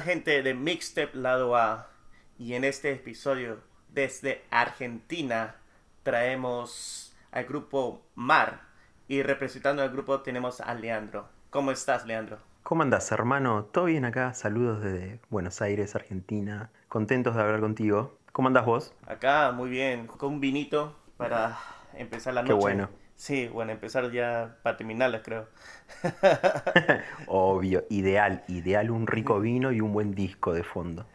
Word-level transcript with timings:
gente 0.00 0.42
de 0.42 0.54
Mixtape 0.54 1.16
Lado 1.16 1.56
A? 1.56 1.88
Y 2.38 2.54
en 2.54 2.64
este 2.64 2.92
episodio 2.92 3.60
desde 3.88 4.44
Argentina 4.50 5.56
traemos 6.02 7.14
al 7.32 7.44
grupo 7.44 8.02
Mar 8.14 8.60
y 9.08 9.22
representando 9.22 9.82
al 9.82 9.90
grupo 9.90 10.20
tenemos 10.20 10.60
a 10.60 10.74
Leandro. 10.74 11.28
¿Cómo 11.50 11.70
estás, 11.70 12.06
Leandro? 12.06 12.38
¿Cómo 12.62 12.82
andas, 12.82 13.10
hermano? 13.12 13.64
¿Todo 13.64 13.84
bien 13.84 14.04
acá? 14.04 14.34
Saludos 14.34 14.82
desde 14.82 15.20
Buenos 15.30 15.62
Aires, 15.62 15.94
Argentina. 15.94 16.70
Contentos 16.88 17.36
de 17.36 17.42
hablar 17.42 17.60
contigo. 17.60 18.18
¿Cómo 18.32 18.48
andas 18.48 18.66
vos? 18.66 18.94
Acá, 19.06 19.52
muy 19.52 19.70
bien. 19.70 20.06
Con 20.06 20.34
un 20.34 20.40
vinito 20.40 20.96
para 21.16 21.56
empezar 21.94 22.34
la 22.34 22.42
noche. 22.42 22.52
Qué 22.52 22.60
bueno. 22.60 22.88
Sí, 23.16 23.48
bueno, 23.48 23.72
empezar 23.72 24.10
ya 24.12 24.58
para 24.62 24.76
terminarla, 24.76 25.22
creo. 25.22 25.48
Obvio, 27.26 27.84
ideal, 27.88 28.44
ideal 28.48 28.90
un 28.90 29.06
rico 29.06 29.40
vino 29.40 29.72
y 29.72 29.80
un 29.80 29.92
buen 29.92 30.14
disco 30.14 30.52
de 30.52 30.62
fondo. 30.62 31.06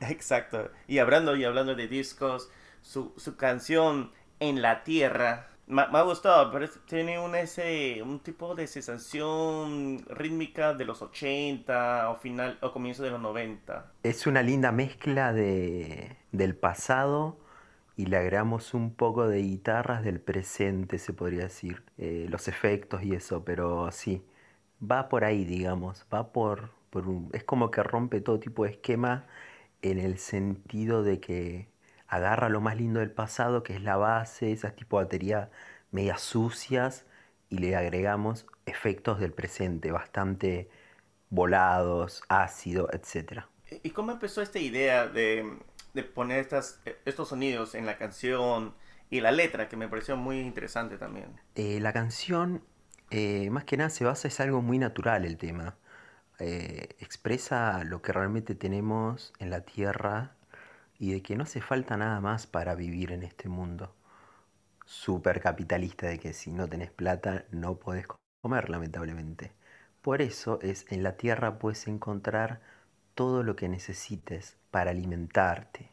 Exacto. 0.00 0.70
Y 0.88 0.98
hablando 0.98 1.36
y 1.36 1.44
hablando 1.44 1.74
de 1.74 1.88
discos, 1.88 2.50
su, 2.82 3.14
su 3.16 3.36
canción 3.36 4.12
En 4.40 4.60
la 4.60 4.84
Tierra 4.84 5.48
me, 5.66 5.82
ha 5.82 6.02
gustado, 6.02 6.52
pero 6.52 6.68
tiene 6.86 7.18
un, 7.18 7.34
ese, 7.34 8.00
un 8.02 8.20
tipo 8.20 8.54
de 8.54 8.66
sensación 8.66 10.04
rítmica 10.08 10.74
de 10.74 10.84
los 10.84 11.02
80 11.02 12.10
o 12.10 12.16
final 12.16 12.58
o 12.62 12.72
comienzo 12.72 13.02
de 13.02 13.10
los 13.10 13.20
90. 13.20 13.92
Es 14.02 14.26
una 14.26 14.42
linda 14.42 14.70
mezcla 14.70 15.32
de, 15.32 16.16
del 16.30 16.54
pasado 16.54 17.38
y 17.96 18.06
le 18.06 18.16
agregamos 18.18 18.74
un 18.74 18.94
poco 18.94 19.28
de 19.28 19.40
guitarras 19.42 20.04
del 20.04 20.20
presente, 20.20 20.98
se 20.98 21.12
podría 21.14 21.44
decir, 21.44 21.84
eh, 21.98 22.26
los 22.30 22.48
efectos 22.48 23.02
y 23.02 23.14
eso, 23.14 23.44
pero 23.44 23.90
sí, 23.92 24.22
va 24.82 25.08
por 25.08 25.24
ahí, 25.24 25.44
digamos, 25.44 26.06
va 26.12 26.32
por, 26.32 26.70
por 26.90 27.08
un, 27.08 27.30
es 27.32 27.44
como 27.44 27.70
que 27.70 27.82
rompe 27.82 28.20
todo 28.20 28.38
tipo 28.40 28.64
de 28.64 28.70
esquema 28.72 29.26
en 29.82 29.98
el 29.98 30.18
sentido 30.18 31.02
de 31.02 31.20
que 31.20 31.68
agarra 32.08 32.48
lo 32.48 32.60
más 32.60 32.76
lindo 32.76 33.00
del 33.00 33.10
pasado, 33.10 33.62
que 33.62 33.74
es 33.74 33.82
la 33.82 33.96
base, 33.96 34.52
esas 34.52 34.76
tipo 34.76 34.98
de 34.98 35.04
batería 35.04 35.50
medias 35.90 36.20
sucias, 36.20 37.06
y 37.48 37.58
le 37.58 37.76
agregamos 37.76 38.46
efectos 38.66 39.20
del 39.20 39.32
presente, 39.32 39.92
bastante 39.92 40.68
volados, 41.30 42.22
ácido, 42.28 42.88
etc. 42.92 43.44
¿Y 43.82 43.90
cómo 43.90 44.12
empezó 44.12 44.42
esta 44.42 44.58
idea 44.58 45.06
de 45.08 45.58
de 45.96 46.04
poner 46.04 46.38
estas, 46.38 46.78
estos 47.04 47.30
sonidos 47.30 47.74
en 47.74 47.86
la 47.86 47.96
canción 47.96 48.74
y 49.10 49.20
la 49.20 49.32
letra, 49.32 49.68
que 49.68 49.76
me 49.76 49.88
pareció 49.88 50.16
muy 50.16 50.38
interesante 50.40 50.98
también. 50.98 51.40
Eh, 51.54 51.80
la 51.80 51.92
canción, 51.92 52.62
eh, 53.10 53.48
más 53.50 53.64
que 53.64 53.76
nada, 53.76 53.90
se 53.90 54.04
basa, 54.04 54.28
es 54.28 54.38
algo 54.38 54.62
muy 54.62 54.78
natural 54.78 55.24
el 55.24 55.38
tema. 55.38 55.76
Eh, 56.38 56.96
expresa 57.00 57.82
lo 57.84 58.02
que 58.02 58.12
realmente 58.12 58.54
tenemos 58.54 59.32
en 59.38 59.48
la 59.48 59.62
tierra 59.62 60.36
y 60.98 61.12
de 61.12 61.22
que 61.22 61.34
no 61.34 61.44
hace 61.44 61.62
falta 61.62 61.96
nada 61.96 62.20
más 62.20 62.46
para 62.46 62.74
vivir 62.74 63.10
en 63.10 63.22
este 63.22 63.48
mundo. 63.48 63.94
Súper 64.84 65.40
capitalista 65.40 66.08
de 66.08 66.18
que 66.18 66.34
si 66.34 66.52
no 66.52 66.68
tenés 66.68 66.90
plata 66.90 67.46
no 67.50 67.76
podés 67.76 68.06
comer, 68.42 68.68
lamentablemente. 68.68 69.52
Por 70.02 70.20
eso 70.20 70.58
es 70.60 70.84
en 70.90 71.02
la 71.02 71.16
tierra 71.16 71.58
puedes 71.58 71.88
encontrar 71.88 72.60
todo 73.16 73.42
lo 73.42 73.56
que 73.56 73.68
necesites 73.68 74.56
para 74.70 74.92
alimentarte. 74.92 75.90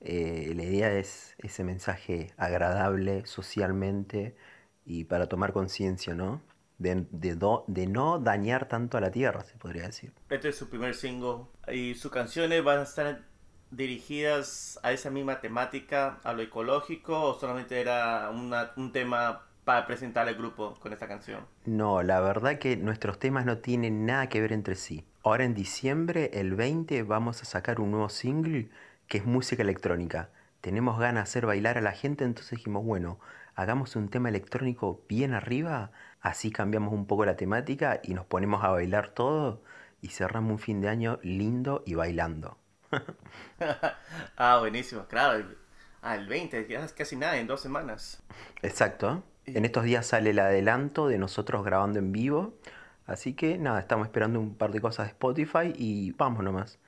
Eh, 0.00 0.52
la 0.54 0.62
idea 0.62 0.92
es 0.92 1.34
ese 1.38 1.64
mensaje 1.64 2.32
agradable 2.36 3.26
socialmente 3.26 4.36
y 4.84 5.04
para 5.04 5.26
tomar 5.26 5.52
conciencia, 5.52 6.14
¿no? 6.14 6.40
De, 6.78 7.06
de, 7.10 7.86
no 7.88 8.20
dañar 8.20 8.68
tanto 8.68 8.96
a 8.96 9.00
la 9.00 9.10
tierra, 9.10 9.42
se 9.42 9.56
podría 9.56 9.82
decir. 9.82 10.12
Este 10.30 10.50
es 10.50 10.56
su 10.56 10.68
primer 10.68 10.94
single 10.94 11.46
y 11.66 11.96
sus 11.96 12.12
canciones 12.12 12.62
van 12.62 12.78
a 12.78 12.82
estar 12.82 13.22
dirigidas 13.72 14.78
a 14.84 14.92
esa 14.92 15.10
misma 15.10 15.40
temática, 15.40 16.20
a 16.22 16.32
lo 16.34 16.42
ecológico, 16.42 17.20
o 17.20 17.40
solamente 17.40 17.80
era 17.80 18.30
un 18.30 18.92
tema 18.92 19.48
para 19.64 19.86
presentar 19.86 20.26
al 20.26 20.34
grupo 20.34 20.76
con 20.80 20.94
esta 20.94 21.06
canción? 21.06 21.44
No, 21.66 22.02
la 22.02 22.20
verdad 22.20 22.58
que 22.58 22.78
nuestros 22.78 23.18
temas 23.18 23.44
no 23.44 23.58
tienen 23.58 24.06
nada 24.06 24.30
que 24.30 24.40
ver 24.40 24.52
entre 24.52 24.76
sí. 24.76 25.04
Ahora 25.24 25.44
en 25.44 25.54
diciembre, 25.54 26.30
el 26.34 26.54
20, 26.54 27.02
vamos 27.02 27.42
a 27.42 27.44
sacar 27.44 27.80
un 27.80 27.90
nuevo 27.90 28.08
single 28.08 28.70
que 29.08 29.18
es 29.18 29.24
música 29.24 29.62
electrónica. 29.62 30.30
Tenemos 30.60 30.98
ganas 30.98 31.24
de 31.24 31.30
hacer 31.30 31.46
bailar 31.46 31.76
a 31.76 31.80
la 31.80 31.92
gente, 31.92 32.24
entonces 32.24 32.58
dijimos, 32.58 32.84
bueno, 32.84 33.18
hagamos 33.56 33.96
un 33.96 34.08
tema 34.08 34.28
electrónico 34.28 35.02
bien 35.08 35.34
arriba, 35.34 35.90
así 36.20 36.52
cambiamos 36.52 36.94
un 36.94 37.06
poco 37.06 37.24
la 37.24 37.36
temática 37.36 38.00
y 38.04 38.14
nos 38.14 38.26
ponemos 38.26 38.62
a 38.62 38.68
bailar 38.68 39.08
todo 39.08 39.62
y 40.00 40.08
cerramos 40.08 40.52
un 40.52 40.58
fin 40.60 40.80
de 40.80 40.88
año 40.88 41.18
lindo 41.22 41.82
y 41.84 41.94
bailando. 41.94 42.56
ah, 44.36 44.58
buenísimo, 44.60 45.06
claro. 45.06 45.44
Al 46.00 46.28
20, 46.28 46.68
ya 46.68 46.84
es 46.84 46.92
casi 46.92 47.16
nada, 47.16 47.38
en 47.38 47.48
dos 47.48 47.60
semanas. 47.60 48.22
Exacto. 48.62 49.24
En 49.46 49.64
estos 49.64 49.82
días 49.82 50.06
sale 50.06 50.30
el 50.30 50.38
adelanto 50.38 51.08
de 51.08 51.18
nosotros 51.18 51.64
grabando 51.64 51.98
en 51.98 52.12
vivo. 52.12 52.54
Así 53.08 53.32
que 53.32 53.56
nada, 53.56 53.80
estamos 53.80 54.06
esperando 54.06 54.38
un 54.38 54.54
par 54.54 54.70
de 54.70 54.82
cosas 54.82 55.06
de 55.06 55.12
Spotify 55.12 55.72
y 55.74 56.12
vamos 56.12 56.44
nomás. 56.44 56.78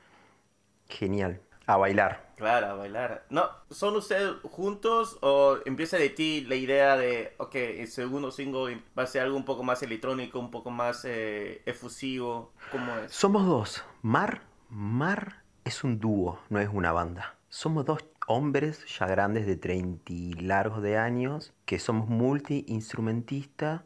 Genial. 0.86 1.40
A 1.64 1.78
bailar. 1.78 2.32
Claro, 2.36 2.66
a 2.66 2.74
bailar. 2.74 3.24
No, 3.30 3.48
¿son 3.70 3.96
ustedes 3.96 4.34
juntos 4.50 5.16
o 5.22 5.56
empieza 5.64 5.96
de 5.96 6.10
ti 6.10 6.42
la 6.42 6.56
idea 6.56 6.98
de, 6.98 7.34
ok, 7.38 7.54
el 7.54 7.88
segundo 7.88 8.30
single 8.30 8.82
va 8.98 9.04
a 9.04 9.06
ser 9.06 9.22
algo 9.22 9.36
un 9.36 9.46
poco 9.46 9.62
más 9.62 9.82
electrónico, 9.82 10.38
un 10.38 10.50
poco 10.50 10.70
más 10.70 11.06
eh, 11.06 11.62
efusivo? 11.64 12.52
¿Cómo 12.70 12.94
es? 12.98 13.12
Somos 13.12 13.46
dos. 13.46 13.82
Mar, 14.02 14.42
Mar 14.68 15.42
es 15.64 15.84
un 15.84 16.00
dúo, 16.00 16.38
no 16.50 16.60
es 16.60 16.68
una 16.70 16.92
banda. 16.92 17.36
Somos 17.48 17.86
dos 17.86 18.04
hombres 18.26 18.84
ya 18.98 19.06
grandes 19.06 19.46
de 19.46 19.56
30 19.56 20.12
y 20.12 20.32
largos 20.34 20.82
de 20.82 20.98
años 20.98 21.54
que 21.64 21.78
somos 21.78 22.10
multi-instrumentistas 22.10 23.84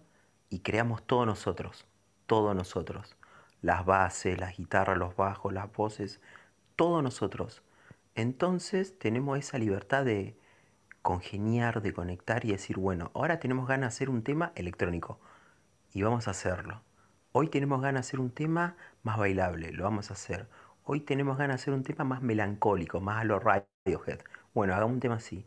y 0.50 0.60
creamos 0.60 1.06
todo 1.06 1.26
nosotros 1.26 1.86
todo 2.26 2.54
nosotros. 2.54 3.16
Las 3.62 3.84
bases, 3.86 4.38
las 4.38 4.56
guitarras, 4.56 4.98
los 4.98 5.16
bajos, 5.16 5.52
las 5.52 5.72
voces, 5.72 6.20
todo 6.76 7.02
nosotros. 7.02 7.62
Entonces 8.14 8.98
tenemos 8.98 9.38
esa 9.38 9.58
libertad 9.58 10.04
de 10.04 10.36
congeniar, 11.02 11.82
de 11.82 11.92
conectar 11.92 12.44
y 12.44 12.52
decir, 12.52 12.78
bueno, 12.78 13.10
ahora 13.14 13.40
tenemos 13.40 13.68
ganas 13.68 13.92
de 13.92 13.96
hacer 13.96 14.10
un 14.10 14.22
tema 14.22 14.52
electrónico 14.54 15.20
y 15.92 16.02
vamos 16.02 16.28
a 16.28 16.32
hacerlo. 16.32 16.82
Hoy 17.32 17.48
tenemos 17.48 17.82
ganas 17.82 18.06
de 18.06 18.08
hacer 18.08 18.20
un 18.20 18.30
tema 18.30 18.76
más 19.02 19.18
bailable, 19.18 19.72
lo 19.72 19.84
vamos 19.84 20.10
a 20.10 20.14
hacer. 20.14 20.48
Hoy 20.84 21.00
tenemos 21.00 21.36
ganas 21.38 21.56
de 21.56 21.62
hacer 21.62 21.74
un 21.74 21.82
tema 21.82 22.04
más 22.04 22.22
melancólico, 22.22 23.00
más 23.00 23.20
a 23.22 23.24
lo 23.24 23.40
Radiohead. 23.40 24.20
Bueno, 24.54 24.74
hagamos 24.74 24.94
un 24.94 25.00
tema 25.00 25.16
así. 25.16 25.44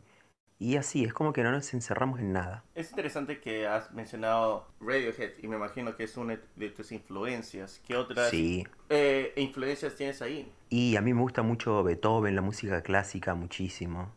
Y 0.60 0.76
así, 0.76 1.04
es 1.04 1.12
como 1.12 1.32
que 1.32 1.44
no 1.44 1.52
nos 1.52 1.72
encerramos 1.72 2.18
en 2.18 2.32
nada. 2.32 2.64
Es 2.74 2.90
interesante 2.90 3.40
que 3.40 3.68
has 3.68 3.92
mencionado 3.92 4.66
Radiohead 4.80 5.32
y 5.40 5.46
me 5.46 5.54
imagino 5.54 5.96
que 5.96 6.02
es 6.02 6.16
una 6.16 6.40
de 6.56 6.70
tus 6.70 6.90
influencias. 6.90 7.80
¿Qué 7.86 7.94
otras 7.96 8.32
eh, 8.32 9.32
influencias 9.36 9.94
tienes 9.94 10.20
ahí? 10.20 10.50
Y 10.68 10.96
a 10.96 11.00
mí 11.00 11.14
me 11.14 11.20
gusta 11.20 11.42
mucho 11.42 11.84
Beethoven, 11.84 12.34
la 12.34 12.42
música 12.42 12.82
clásica, 12.82 13.34
muchísimo. 13.34 14.12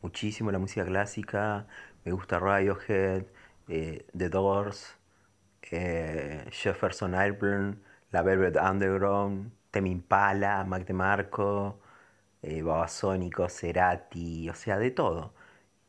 Muchísimo 0.00 0.50
la 0.50 0.58
música 0.58 0.86
clásica. 0.86 1.66
Me 2.04 2.12
gusta 2.12 2.38
Radiohead, 2.38 3.24
eh, 3.68 4.06
The 4.16 4.30
Doors, 4.30 4.96
eh, 5.70 6.46
Jefferson 6.50 7.14
Airplane, 7.14 7.76
La 8.10 8.22
Velvet 8.22 8.56
Underground, 8.56 9.52
Temi 9.70 9.90
Impala, 9.90 10.64
Mac 10.64 10.86
DeMarco, 10.86 11.78
eh, 12.42 12.62
Babasónico, 12.62 13.48
Cerati, 13.48 14.48
o 14.48 14.54
sea, 14.54 14.78
de 14.78 14.90
todo. 14.90 15.34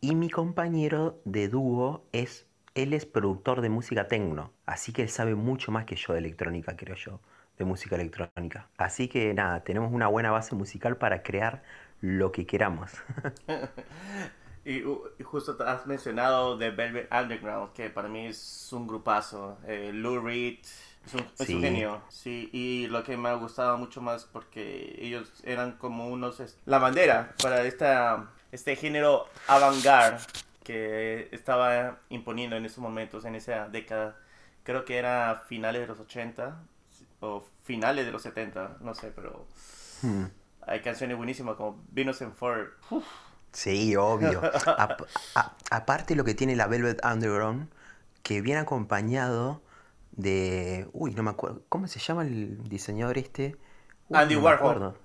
Y 0.04 0.16
mi 0.16 0.30
compañero 0.30 1.22
de 1.24 1.48
dúo 1.48 2.04
es, 2.12 2.46
él 2.76 2.92
es 2.92 3.06
productor 3.06 3.62
de 3.62 3.70
música 3.70 4.10
tecno, 4.10 4.52
así 4.66 4.92
que 4.92 5.02
él 5.04 5.08
sabe 5.08 5.34
mucho 5.34 5.72
más 5.72 5.86
que 5.86 5.96
yo 5.96 6.12
de 6.12 6.20
electrónica, 6.20 6.76
creo 6.76 6.98
yo, 6.98 7.22
de 7.58 7.64
música 7.64 7.96
electrónica. 7.96 8.68
Así 8.76 9.08
que 9.08 9.34
nada, 9.34 9.64
tenemos 9.64 9.94
una 9.94 10.10
buena 10.10 10.30
base 10.30 10.56
musical 10.56 10.98
para 10.98 11.24
crear 11.24 11.64
lo 12.02 12.34
que 12.34 12.46
queramos. 12.46 12.92
y, 14.66 14.84
justo 15.24 15.56
has 15.66 15.88
mencionado 15.88 16.58
The 16.58 16.72
Velvet 16.72 17.08
Underground, 17.10 17.72
que 17.72 17.90
para 17.90 18.10
mí 18.10 18.26
es 18.26 18.74
un 18.74 18.86
grupazo. 18.86 19.58
Eh, 19.66 19.92
Lou 19.94 20.20
Reed 20.20 20.60
es 21.06 21.14
un, 21.14 21.62
genio. 21.62 22.02
Sí, 22.10 22.50
y 22.52 22.88
lo 22.88 23.06
que 23.06 23.16
me 23.16 23.30
ha 23.30 23.36
gustado 23.36 23.78
mucho 23.78 24.02
más 24.02 24.26
porque 24.26 24.98
ellos 25.00 25.32
eran 25.46 25.78
como 25.78 26.10
unos... 26.10 26.58
La 26.66 26.80
bandera 26.80 27.34
para 27.42 27.64
esta 27.64 28.32
este 28.54 28.76
género 28.76 29.26
avant-garde 29.48 30.20
que 30.64 31.28
estaba 31.32 31.98
imponiendo 32.10 32.56
en 32.56 32.66
esos 32.66 32.78
momentos, 32.78 33.26
en 33.26 33.34
esa 33.36 33.68
década. 33.68 34.16
Creo 34.64 34.86
que 34.86 34.98
era 34.98 35.44
finales 35.48 35.82
de 35.82 35.88
los 35.88 36.00
80 36.00 36.56
o 37.20 37.44
finales 37.64 38.06
de 38.06 38.12
los 38.12 38.22
70, 38.22 38.78
no 38.82 38.94
sé, 38.94 39.12
pero 39.14 39.48
hmm. 40.04 40.26
hay 40.68 40.82
canciones 40.82 41.18
buenísimas 41.18 41.56
como 41.56 41.84
Venus 41.90 42.22
and 42.22 42.36
Ford. 42.36 42.68
Sí, 43.52 43.96
obvio. 43.96 44.40
aparte 45.72 46.16
lo 46.16 46.24
que 46.24 46.36
tiene 46.36 46.56
la 46.56 46.68
Velvet 46.68 47.04
Underground, 47.04 47.70
que 48.22 48.42
viene 48.42 48.62
acompañado 48.62 49.64
de... 50.12 50.88
Uy, 50.94 51.16
no 51.16 51.24
me 51.24 51.32
acuerdo. 51.32 51.64
¿Cómo 51.70 51.88
se 51.88 52.00
llama 52.00 52.22
el 52.22 52.64
diseñador 52.70 53.18
este? 53.18 53.58
Andy 54.14 54.36
Warhol. 54.36 54.96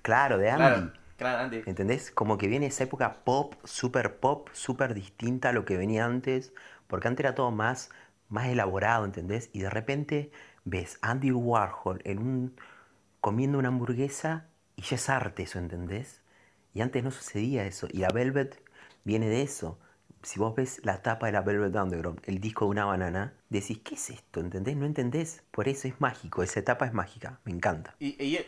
Claro, 0.00 0.38
de 0.38 0.50
Andy. 0.50 0.62
Claro, 0.64 0.92
Andy. 1.20 1.62
¿Entendés? 1.66 2.10
Como 2.10 2.38
que 2.38 2.48
viene 2.48 2.66
esa 2.66 2.84
época 2.84 3.24
pop, 3.24 3.54
super 3.64 4.18
pop, 4.20 4.48
súper 4.52 4.94
distinta 4.94 5.50
a 5.50 5.52
lo 5.52 5.64
que 5.64 5.76
venía 5.76 6.04
antes, 6.04 6.52
porque 6.86 7.08
antes 7.08 7.24
era 7.24 7.34
todo 7.34 7.50
más, 7.50 7.90
más 8.28 8.46
elaborado, 8.48 9.04
¿entendés? 9.04 9.50
Y 9.52 9.60
de 9.60 9.70
repente 9.70 10.30
ves 10.64 10.98
Andy 11.02 11.32
Warhol 11.32 12.00
en 12.04 12.18
un, 12.18 12.56
comiendo 13.20 13.58
una 13.58 13.68
hamburguesa 13.68 14.48
y 14.76 14.82
ya 14.82 14.96
es 14.96 15.08
arte 15.08 15.42
eso, 15.42 15.58
¿entendés? 15.58 16.22
Y 16.74 16.80
antes 16.80 17.02
no 17.02 17.10
sucedía 17.10 17.66
eso. 17.66 17.88
Y 17.90 17.98
la 17.98 18.10
Velvet 18.10 18.62
viene 19.04 19.28
de 19.28 19.42
eso. 19.42 19.78
Si 20.22 20.38
vos 20.38 20.54
ves 20.54 20.80
la 20.84 21.02
tapa 21.02 21.26
de 21.26 21.32
la 21.32 21.40
Velvet 21.40 21.74
Underground, 21.74 22.20
el 22.26 22.40
disco 22.40 22.64
de 22.66 22.70
una 22.72 22.84
banana, 22.84 23.34
decís, 23.48 23.80
¿qué 23.84 23.94
es 23.94 24.10
esto? 24.10 24.40
¿Entendés? 24.40 24.76
¿No 24.76 24.86
entendés? 24.86 25.42
Por 25.50 25.68
eso 25.68 25.88
es 25.88 26.00
mágico, 26.00 26.42
esa 26.42 26.60
etapa 26.60 26.86
es 26.86 26.92
mágica, 26.92 27.40
me 27.44 27.52
encanta. 27.52 27.94
Y, 27.98 28.38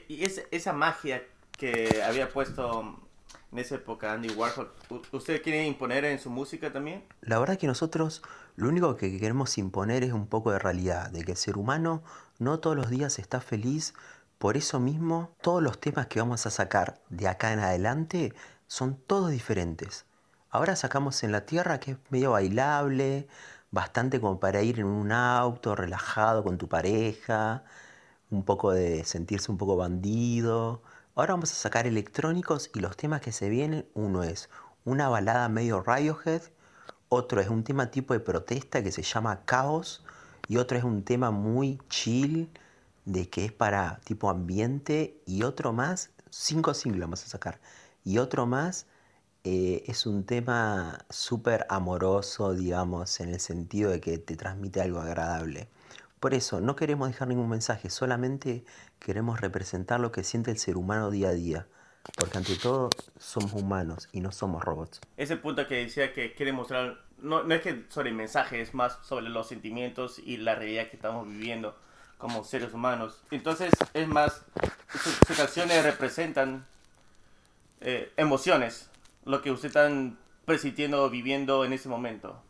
esa 0.50 0.72
magia 0.72 1.22
que 1.60 2.02
había 2.02 2.30
puesto 2.30 2.96
en 3.52 3.58
esa 3.58 3.74
época 3.74 4.14
Andy 4.14 4.30
Warhol, 4.30 4.72
¿usted 5.12 5.42
quiere 5.42 5.66
imponer 5.66 6.06
en 6.06 6.18
su 6.18 6.30
música 6.30 6.72
también? 6.72 7.04
La 7.20 7.38
verdad 7.38 7.58
que 7.58 7.66
nosotros 7.66 8.22
lo 8.56 8.70
único 8.70 8.96
que 8.96 9.20
queremos 9.20 9.58
imponer 9.58 10.02
es 10.02 10.14
un 10.14 10.26
poco 10.26 10.52
de 10.52 10.58
realidad, 10.58 11.10
de 11.10 11.22
que 11.22 11.32
el 11.32 11.36
ser 11.36 11.58
humano 11.58 12.02
no 12.38 12.60
todos 12.60 12.76
los 12.76 12.88
días 12.88 13.18
está 13.18 13.42
feliz, 13.42 13.92
por 14.38 14.56
eso 14.56 14.80
mismo 14.80 15.36
todos 15.42 15.62
los 15.62 15.78
temas 15.78 16.06
que 16.06 16.20
vamos 16.20 16.46
a 16.46 16.50
sacar 16.50 16.98
de 17.10 17.28
acá 17.28 17.52
en 17.52 17.58
adelante 17.58 18.32
son 18.66 18.96
todos 18.96 19.30
diferentes. 19.30 20.06
Ahora 20.48 20.76
sacamos 20.76 21.22
en 21.24 21.30
la 21.30 21.44
tierra 21.44 21.78
que 21.78 21.90
es 21.92 21.98
medio 22.08 22.30
bailable, 22.30 23.28
bastante 23.70 24.18
como 24.18 24.40
para 24.40 24.62
ir 24.62 24.80
en 24.80 24.86
un 24.86 25.12
auto 25.12 25.76
relajado 25.76 26.42
con 26.42 26.56
tu 26.56 26.68
pareja, 26.68 27.64
un 28.30 28.44
poco 28.44 28.72
de 28.72 29.04
sentirse 29.04 29.52
un 29.52 29.58
poco 29.58 29.76
bandido. 29.76 30.82
Ahora 31.20 31.34
vamos 31.34 31.52
a 31.52 31.54
sacar 31.54 31.86
electrónicos 31.86 32.70
y 32.74 32.80
los 32.80 32.96
temas 32.96 33.20
que 33.20 33.30
se 33.30 33.50
vienen, 33.50 33.86
uno 33.92 34.22
es 34.22 34.48
una 34.86 35.10
balada 35.10 35.50
medio 35.50 35.82
Radiohead, 35.82 36.40
otro 37.10 37.42
es 37.42 37.50
un 37.50 37.62
tema 37.62 37.90
tipo 37.90 38.14
de 38.14 38.20
protesta 38.20 38.82
que 38.82 38.90
se 38.90 39.02
llama 39.02 39.44
Caos 39.44 40.02
y 40.48 40.56
otro 40.56 40.78
es 40.78 40.84
un 40.84 41.02
tema 41.02 41.30
muy 41.30 41.78
chill 41.90 42.48
de 43.04 43.28
que 43.28 43.44
es 43.44 43.52
para 43.52 44.00
tipo 44.02 44.30
ambiente 44.30 45.20
y 45.26 45.42
otro 45.42 45.74
más, 45.74 46.08
cinco 46.30 46.72
singles 46.72 47.02
vamos 47.02 47.22
a 47.26 47.28
sacar 47.28 47.60
y 48.02 48.16
otro 48.16 48.46
más 48.46 48.86
eh, 49.44 49.84
es 49.88 50.06
un 50.06 50.24
tema 50.24 51.04
súper 51.10 51.66
amoroso, 51.68 52.54
digamos, 52.54 53.20
en 53.20 53.28
el 53.28 53.40
sentido 53.40 53.90
de 53.90 54.00
que 54.00 54.16
te 54.16 54.36
transmite 54.36 54.80
algo 54.80 55.00
agradable. 55.00 55.68
Por 56.20 56.34
eso, 56.34 56.60
no 56.60 56.76
queremos 56.76 57.08
dejar 57.08 57.28
ningún 57.28 57.48
mensaje, 57.48 57.88
solamente 57.88 58.62
queremos 58.98 59.40
representar 59.40 60.00
lo 60.00 60.12
que 60.12 60.22
siente 60.22 60.50
el 60.50 60.58
ser 60.58 60.76
humano 60.76 61.10
día 61.10 61.30
a 61.30 61.32
día. 61.32 61.66
Porque 62.16 62.38
ante 62.38 62.56
todo 62.56 62.90
somos 63.18 63.54
humanos 63.54 64.08
y 64.12 64.20
no 64.20 64.30
somos 64.30 64.62
robots. 64.62 65.00
Ese 65.16 65.36
punto 65.36 65.66
que 65.66 65.76
decía 65.76 66.12
que 66.12 66.34
quiere 66.34 66.52
mostrar, 66.52 67.00
no, 67.18 67.40
es 67.50 67.62
que 67.62 67.84
sobre 67.88 68.10
el 68.10 68.16
mensaje, 68.16 68.60
es 68.60 68.74
más 68.74 68.98
sobre 69.02 69.28
los 69.30 69.48
sentimientos 69.48 70.18
y 70.18 70.36
la 70.36 70.54
realidad 70.54 70.88
que 70.88 70.96
estamos 70.96 71.26
viviendo 71.26 71.76
como 72.18 72.44
seres 72.44 72.74
humanos. 72.74 73.22
Entonces, 73.30 73.72
es 73.94 74.06
más, 74.06 74.44
sus, 75.26 75.36
canciones 75.36 75.82
representan 75.84 76.66
eh, 77.80 78.12
emociones, 78.16 78.90
lo 79.24 79.40
que 79.40 79.50
usted 79.50 79.68
está 79.68 79.90
presintiendo 80.44 81.08
viviendo 81.08 81.64
en 81.64 81.72
ese 81.72 81.88
momento. 81.88 82.42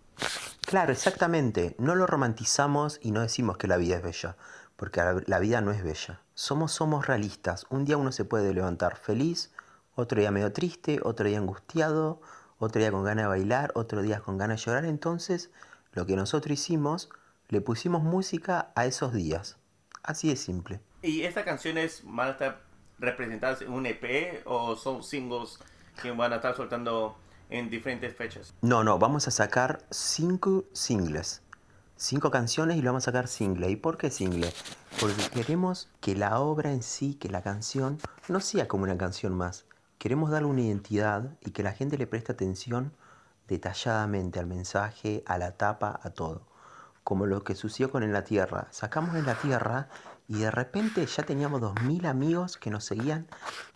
Claro, 0.70 0.92
exactamente. 0.92 1.74
No 1.78 1.96
lo 1.96 2.06
romantizamos 2.06 3.00
y 3.02 3.10
no 3.10 3.22
decimos 3.22 3.56
que 3.56 3.66
la 3.66 3.76
vida 3.76 3.96
es 3.96 4.04
bella, 4.04 4.36
porque 4.76 5.02
la 5.26 5.38
vida 5.40 5.60
no 5.60 5.72
es 5.72 5.82
bella. 5.82 6.20
Somos, 6.34 6.70
somos 6.70 7.08
realistas. 7.08 7.66
Un 7.70 7.84
día 7.84 7.96
uno 7.96 8.12
se 8.12 8.24
puede 8.24 8.54
levantar 8.54 8.96
feliz, 8.96 9.52
otro 9.96 10.20
día 10.20 10.30
medio 10.30 10.52
triste, 10.52 11.00
otro 11.02 11.26
día 11.26 11.38
angustiado, 11.38 12.20
otro 12.60 12.80
día 12.80 12.92
con 12.92 13.02
ganas 13.02 13.24
de 13.24 13.28
bailar, 13.30 13.72
otro 13.74 14.00
día 14.00 14.20
con 14.20 14.38
ganas 14.38 14.60
de 14.60 14.66
llorar. 14.66 14.84
Entonces, 14.84 15.50
lo 15.90 16.06
que 16.06 16.14
nosotros 16.14 16.52
hicimos, 16.52 17.10
le 17.48 17.60
pusimos 17.60 18.04
música 18.04 18.70
a 18.76 18.86
esos 18.86 19.12
días. 19.12 19.58
Así 20.04 20.30
es 20.30 20.38
simple. 20.38 20.78
¿Y 21.02 21.22
estas 21.22 21.42
canciones 21.42 22.02
van 22.04 22.28
a 22.28 22.30
estar 22.30 22.60
representadas 23.00 23.62
en 23.62 23.72
un 23.72 23.86
EP 23.86 24.42
o 24.44 24.76
son 24.76 25.02
singles 25.02 25.58
que 26.00 26.12
van 26.12 26.32
a 26.32 26.36
estar 26.36 26.54
soltando 26.54 27.16
en 27.50 27.68
diferentes 27.68 28.14
fechas. 28.14 28.54
No, 28.62 28.84
no, 28.84 28.98
vamos 28.98 29.28
a 29.28 29.30
sacar 29.30 29.84
cinco 29.90 30.64
singles. 30.72 31.42
Cinco 31.96 32.30
canciones 32.30 32.78
y 32.78 32.82
lo 32.82 32.90
vamos 32.90 33.04
a 33.04 33.12
sacar 33.12 33.28
single. 33.28 33.70
¿Y 33.70 33.76
por 33.76 33.98
qué 33.98 34.10
single? 34.10 34.52
Porque 34.98 35.28
queremos 35.34 35.88
que 36.00 36.16
la 36.16 36.40
obra 36.40 36.72
en 36.72 36.82
sí, 36.82 37.14
que 37.14 37.28
la 37.28 37.42
canción, 37.42 37.98
no 38.28 38.40
sea 38.40 38.68
como 38.68 38.84
una 38.84 38.96
canción 38.96 39.36
más. 39.36 39.66
Queremos 39.98 40.30
darle 40.30 40.48
una 40.48 40.62
identidad 40.62 41.36
y 41.42 41.50
que 41.50 41.62
la 41.62 41.72
gente 41.72 41.98
le 41.98 42.06
preste 42.06 42.32
atención 42.32 42.92
detalladamente 43.48 44.38
al 44.38 44.46
mensaje, 44.46 45.22
a 45.26 45.36
la 45.36 45.52
tapa, 45.58 46.00
a 46.02 46.10
todo. 46.10 46.46
Como 47.04 47.26
lo 47.26 47.44
que 47.44 47.54
sucedió 47.54 47.90
con 47.90 48.02
En 48.02 48.12
la 48.12 48.24
Tierra. 48.24 48.68
Sacamos 48.70 49.14
En 49.16 49.26
la 49.26 49.34
Tierra 49.34 49.88
y 50.26 50.38
de 50.38 50.50
repente 50.50 51.04
ya 51.04 51.24
teníamos 51.24 51.60
2.000 51.60 52.06
amigos 52.06 52.56
que 52.56 52.70
nos 52.70 52.84
seguían 52.84 53.26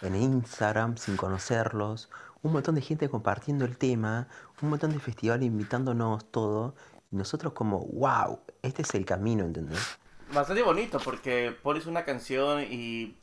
en 0.00 0.14
Instagram 0.14 0.96
sin 0.96 1.16
conocerlos, 1.16 2.08
un 2.44 2.52
montón 2.52 2.74
de 2.74 2.82
gente 2.82 3.08
compartiendo 3.08 3.64
el 3.64 3.76
tema, 3.76 4.28
un 4.62 4.68
montón 4.68 4.92
de 4.92 5.00
festivales 5.00 5.46
invitándonos 5.46 6.30
todo, 6.30 6.76
y 7.10 7.16
nosotros 7.16 7.54
como, 7.54 7.80
wow, 7.80 8.38
este 8.62 8.82
es 8.82 8.94
el 8.94 9.04
camino, 9.04 9.44
¿entendés? 9.44 9.98
Bastante 10.32 10.62
bonito 10.62 11.00
porque 11.00 11.56
pones 11.62 11.86
una 11.86 12.04
canción 12.04 12.62
y, 12.62 13.16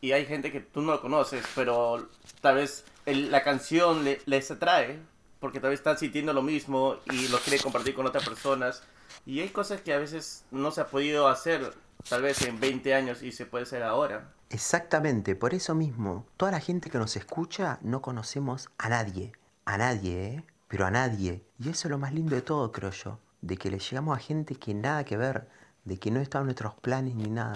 y 0.00 0.12
hay 0.12 0.26
gente 0.26 0.52
que 0.52 0.60
tú 0.60 0.82
no 0.82 0.92
lo 0.92 1.00
conoces, 1.00 1.42
pero 1.54 2.08
tal 2.40 2.56
vez 2.56 2.84
la 3.06 3.42
canción 3.42 4.04
les 4.26 4.50
atrae 4.50 5.00
porque 5.40 5.58
tal 5.58 5.70
vez 5.70 5.80
están 5.80 5.96
sintiendo 5.96 6.32
lo 6.32 6.42
mismo 6.42 6.96
y 7.10 7.28
lo 7.28 7.38
quiere 7.38 7.62
compartir 7.62 7.94
con 7.94 8.06
otras 8.06 8.28
personas. 8.28 8.82
Y 9.24 9.40
hay 9.40 9.48
cosas 9.48 9.80
que 9.80 9.94
a 9.94 9.98
veces 9.98 10.44
no 10.50 10.70
se 10.70 10.82
ha 10.82 10.86
podido 10.88 11.28
hacer 11.28 11.72
tal 12.08 12.22
vez 12.22 12.42
en 12.42 12.60
20 12.60 12.94
años 12.94 13.22
y 13.22 13.32
se 13.32 13.46
puede 13.46 13.62
hacer 13.62 13.82
ahora. 13.82 14.32
Exactamente, 14.48 15.34
por 15.34 15.54
eso 15.54 15.74
mismo, 15.74 16.24
toda 16.36 16.52
la 16.52 16.60
gente 16.60 16.88
que 16.88 16.98
nos 16.98 17.16
escucha 17.16 17.80
no 17.82 18.00
conocemos 18.00 18.68
a 18.78 18.88
nadie, 18.88 19.32
a 19.64 19.76
nadie, 19.76 20.24
¿eh? 20.24 20.44
pero 20.68 20.86
a 20.86 20.90
nadie. 20.92 21.44
Y 21.58 21.70
eso 21.70 21.88
es 21.88 21.90
lo 21.90 21.98
más 21.98 22.14
lindo 22.14 22.36
de 22.36 22.42
todo, 22.42 22.70
creo 22.70 22.90
yo, 22.92 23.18
de 23.40 23.56
que 23.56 23.70
le 23.70 23.80
llegamos 23.80 24.16
a 24.16 24.20
gente 24.20 24.54
que 24.54 24.72
nada 24.72 25.04
que 25.04 25.16
ver, 25.16 25.48
de 25.84 25.98
que 25.98 26.12
no 26.12 26.20
está 26.20 26.38
en 26.38 26.44
nuestros 26.44 26.74
planes 26.74 27.16
ni 27.16 27.28
nada. 27.28 27.54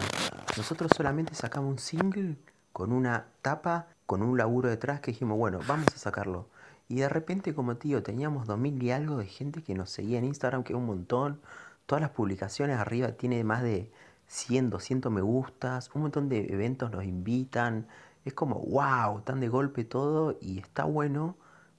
Nosotros 0.57 0.91
solamente 0.97 1.35
sacamos 1.35 1.71
un 1.71 1.79
single 1.79 2.37
con 2.73 2.93
una 2.93 3.27
tapa, 3.41 3.87
con 4.07 4.23
un 4.23 4.37
laburo 4.37 4.69
detrás 4.69 5.01
que 5.01 5.13
dijimos, 5.13 5.39
bueno, 5.39 5.61
vamos 5.69 5.87
a 5.95 5.99
sacarlo. 5.99 6.49
Y 6.89 6.97
de 6.97 7.09
repente, 7.09 7.55
como 7.55 7.77
tío, 7.77 8.03
teníamos 8.03 8.49
2000 8.49 8.83
y 8.83 8.91
algo 8.91 9.17
de 9.17 9.27
gente 9.27 9.63
que 9.63 9.75
nos 9.75 9.91
seguía 9.91 10.19
en 10.19 10.25
Instagram, 10.25 10.65
que 10.65 10.73
es 10.73 10.77
un 10.77 10.87
montón. 10.87 11.41
Todas 11.87 12.03
las 12.03 12.11
publicaciones 12.11 12.79
arriba 12.79 13.13
tiene 13.13 13.45
más 13.45 13.63
de 13.63 13.93
100, 14.31 14.71
200 14.71 15.11
me 15.11 15.23
gustas, 15.23 15.91
un 15.93 16.03
montón 16.03 16.29
de 16.29 16.47
eventos 16.53 16.93
nos 16.93 17.03
invitan. 17.03 17.89
Es 18.25 18.33
como, 18.33 18.61
wow, 18.61 19.23
tan 19.23 19.41
de 19.41 19.49
golpe 19.49 19.85
todo 19.85 20.39
y 20.41 20.61
está 20.61 20.85
bueno, 20.85 21.37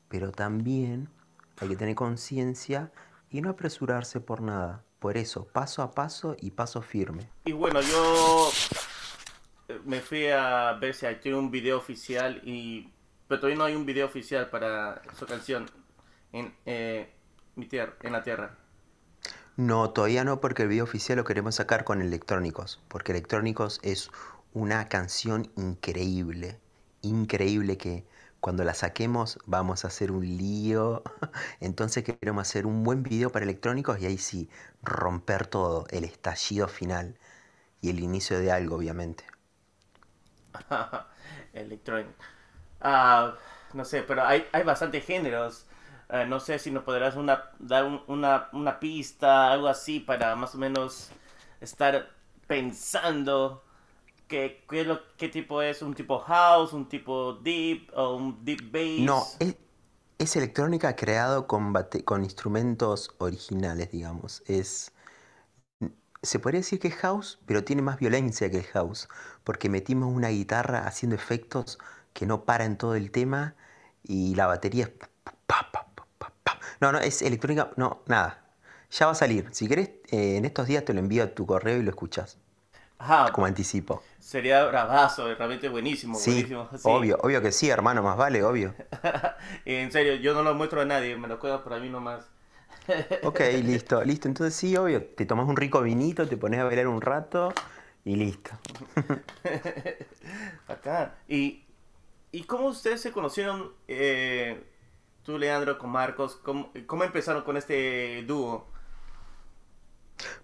pero 0.10 0.34
también 0.34 1.08
hay 1.62 1.70
que 1.70 1.78
tener 1.78 1.96
conciencia 1.96 2.92
y 3.30 3.42
no 3.42 3.50
apresurarse 3.50 4.20
por 4.20 4.42
nada. 4.42 4.84
Por 5.00 5.16
eso, 5.16 5.48
paso 5.48 5.82
a 5.82 5.92
paso 5.92 6.36
y 6.42 6.52
paso 6.52 6.82
firme. 6.82 7.30
Y 7.46 7.54
bueno, 7.54 7.80
yo 7.82 8.50
eh, 9.70 9.80
me 9.86 10.02
fui 10.02 10.28
a 10.28 10.74
ver 10.74 10.94
si 10.94 11.06
hay 11.06 11.32
un 11.32 11.52
video 11.52 11.78
oficial 11.78 12.42
y 12.44 12.90
pero 13.30 13.40
todavía 13.40 13.60
no 13.60 13.64
hay 13.64 13.76
un 13.76 13.86
video 13.86 14.08
oficial 14.08 14.50
para 14.50 15.02
su 15.18 15.26
canción 15.26 15.66
en 16.34 16.54
eh, 16.66 17.10
mi 17.56 17.66
tierra, 17.66 17.94
en 18.02 18.12
la 18.12 18.22
tierra. 18.22 18.58
No, 19.56 19.92
todavía 19.92 20.24
no, 20.26 20.42
porque 20.42 20.64
el 20.64 20.70
video 20.70 20.84
oficial 20.84 21.18
lo 21.18 21.24
queremos 21.24 21.56
sacar 21.56 21.84
con 21.86 22.02
Electrónicos, 22.02 22.82
porque 22.90 23.12
Electrónicos 23.14 23.80
es 23.84 24.12
una 24.54 24.90
canción 24.90 25.52
increíble, 25.56 26.60
increíble 27.02 27.78
que 27.78 28.06
cuando 28.42 28.64
la 28.66 28.74
saquemos 28.74 29.40
vamos 29.46 29.86
a 29.86 29.88
hacer 29.90 30.12
un 30.12 30.26
lío. 30.26 31.04
Entonces 31.62 32.04
queremos 32.04 32.42
hacer 32.48 32.66
un 32.66 32.84
buen 32.84 33.04
video 33.04 33.32
para 33.32 33.46
Electrónicos 33.46 34.00
y 34.02 34.06
ahí 34.08 34.18
sí, 34.18 34.50
romper 34.84 35.48
todo, 35.48 35.86
el 35.92 36.04
estallido 36.04 36.68
final 36.68 37.18
y 37.82 37.90
el 37.92 38.00
inicio 38.02 38.40
de 38.40 38.52
algo, 38.52 38.78
obviamente. 38.78 39.26
Electrónico. 41.54 42.14
Ah, 42.82 43.38
no 43.74 43.86
sé, 43.86 44.04
pero 44.04 44.24
hay, 44.26 44.48
hay 44.52 44.64
bastantes 44.64 45.06
géneros. 45.06 45.68
Eh, 46.12 46.26
no 46.28 46.40
sé 46.40 46.60
si 46.60 46.72
nos 46.72 46.84
podrás 46.84 47.16
una, 47.16 47.52
dar 47.60 48.04
una, 48.08 48.50
una, 48.52 48.80
pista, 48.80 49.52
algo 49.52 49.68
así, 49.68 50.02
para 50.02 50.36
más 50.36 50.54
o 50.56 50.58
menos 50.58 51.10
estar 51.62 52.10
pensando 52.48 53.64
qué, 54.28 54.66
qué, 55.18 55.30
tipo 55.30 55.62
es, 55.62 55.82
un 55.82 55.94
tipo 55.94 56.20
house, 56.20 56.74
un 56.74 56.90
tipo 56.90 57.34
deep 57.36 57.90
o 57.96 58.16
un 58.16 58.44
deep 58.44 58.72
bass. 58.72 59.06
No, 59.06 59.24
es, 59.40 59.56
es 60.18 60.36
electrónica 60.36 60.96
creado 60.96 61.48
con, 61.48 61.74
con 62.04 62.24
instrumentos 62.24 63.16
originales, 63.18 63.90
digamos. 63.92 64.44
Es 64.48 64.92
se 66.24 66.40
podría 66.40 66.60
decir 66.60 66.80
que 66.80 66.90
es 66.90 66.96
house, 66.96 67.40
pero 67.46 67.64
tiene 67.64 67.82
más 67.82 67.98
violencia 67.98 68.50
que 68.52 68.60
el 68.60 68.66
house, 68.66 69.10
porque 69.44 69.70
metimos 69.70 70.14
una 70.14 70.30
guitarra 70.30 70.86
haciendo 70.86 71.16
efectos 71.16 71.80
que 72.14 72.26
no 72.26 72.46
para 72.46 72.66
en 72.66 72.78
todo 72.78 72.96
el 72.96 73.12
tema 73.12 73.56
y 74.04 74.36
la 74.36 74.48
batería. 74.48 74.92
No, 76.82 76.92
no, 76.92 76.98
es 76.98 77.22
electrónica, 77.22 77.70
no, 77.76 78.02
nada. 78.08 78.44
Ya 78.90 79.06
va 79.06 79.12
a 79.12 79.16
salir. 79.16 79.48
Si 79.52 79.68
querés, 79.68 79.90
eh, 80.10 80.38
en 80.38 80.46
estos 80.46 80.66
días 80.66 80.84
te 80.84 80.94
lo 80.94 81.00
envío 81.00 81.24
a 81.24 81.28
tu 81.28 81.46
correo 81.46 81.78
y 81.78 81.84
lo 81.84 81.92
escuchas. 81.92 82.40
Ajá. 82.98 83.32
Como 83.32 83.46
anticipo. 83.46 84.02
Sería 84.20 84.66
bravazo, 84.66 85.34
realmente 85.36 85.70
buenísimo. 85.70 86.18
Sí, 86.18 86.52
obvio, 86.84 87.20
obvio 87.22 87.42
que 87.42 87.52
sí, 87.52 87.70
hermano, 87.70 88.02
más 88.02 88.18
vale, 88.18 88.44
obvio. 88.44 88.74
en 89.66 89.92
serio, 89.92 90.16
yo 90.16 90.34
no 90.34 90.42
lo 90.42 90.56
muestro 90.56 90.82
a 90.82 90.86
nadie, 90.86 91.16
me 91.16 91.28
lo 91.28 91.40
quedo 91.40 91.64
para 91.64 91.80
mí 91.80 91.88
nomás. 91.88 92.26
ok, 93.24 93.40
listo, 93.64 94.04
listo. 94.04 94.28
Entonces 94.28 94.56
sí, 94.56 94.76
obvio, 94.76 95.04
te 95.04 95.28
tomas 95.28 95.48
un 95.48 95.58
rico 95.58 95.82
vinito, 95.84 96.28
te 96.28 96.36
pones 96.36 96.62
a 96.62 96.64
bailar 96.64 96.88
un 96.88 97.02
rato 97.02 97.54
y 98.06 98.16
listo. 98.16 98.52
Acá. 100.68 101.14
¿Y, 101.28 101.64
¿Y 102.32 102.44
cómo 102.44 102.70
ustedes 102.70 103.02
se 103.02 103.12
conocieron, 103.12 103.72
eh, 103.88 104.64
tú, 105.24 105.38
Leandro, 105.38 105.78
con 105.78 105.90
Marcos? 105.92 106.36
¿Cómo, 106.44 106.72
¿Cómo 106.88 107.04
empezaron 107.04 107.44
con 107.44 107.58
este 107.58 108.24
dúo? 108.24 108.68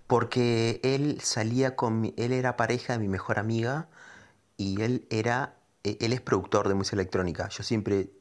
Porque 0.07 0.79
él 0.83 1.19
salía 1.21 1.75
con 1.75 2.01
mi, 2.01 2.13
él 2.17 2.31
era 2.31 2.57
pareja 2.57 2.93
de 2.93 2.99
mi 2.99 3.07
mejor 3.07 3.39
amiga 3.39 3.89
y 4.57 4.81
él 4.81 5.07
era 5.09 5.57
e, 5.83 5.97
él 6.01 6.13
es 6.13 6.21
productor 6.21 6.67
de 6.67 6.75
música 6.75 6.95
electrónica. 6.95 7.49
Yo 7.49 7.63
siempre 7.63 8.11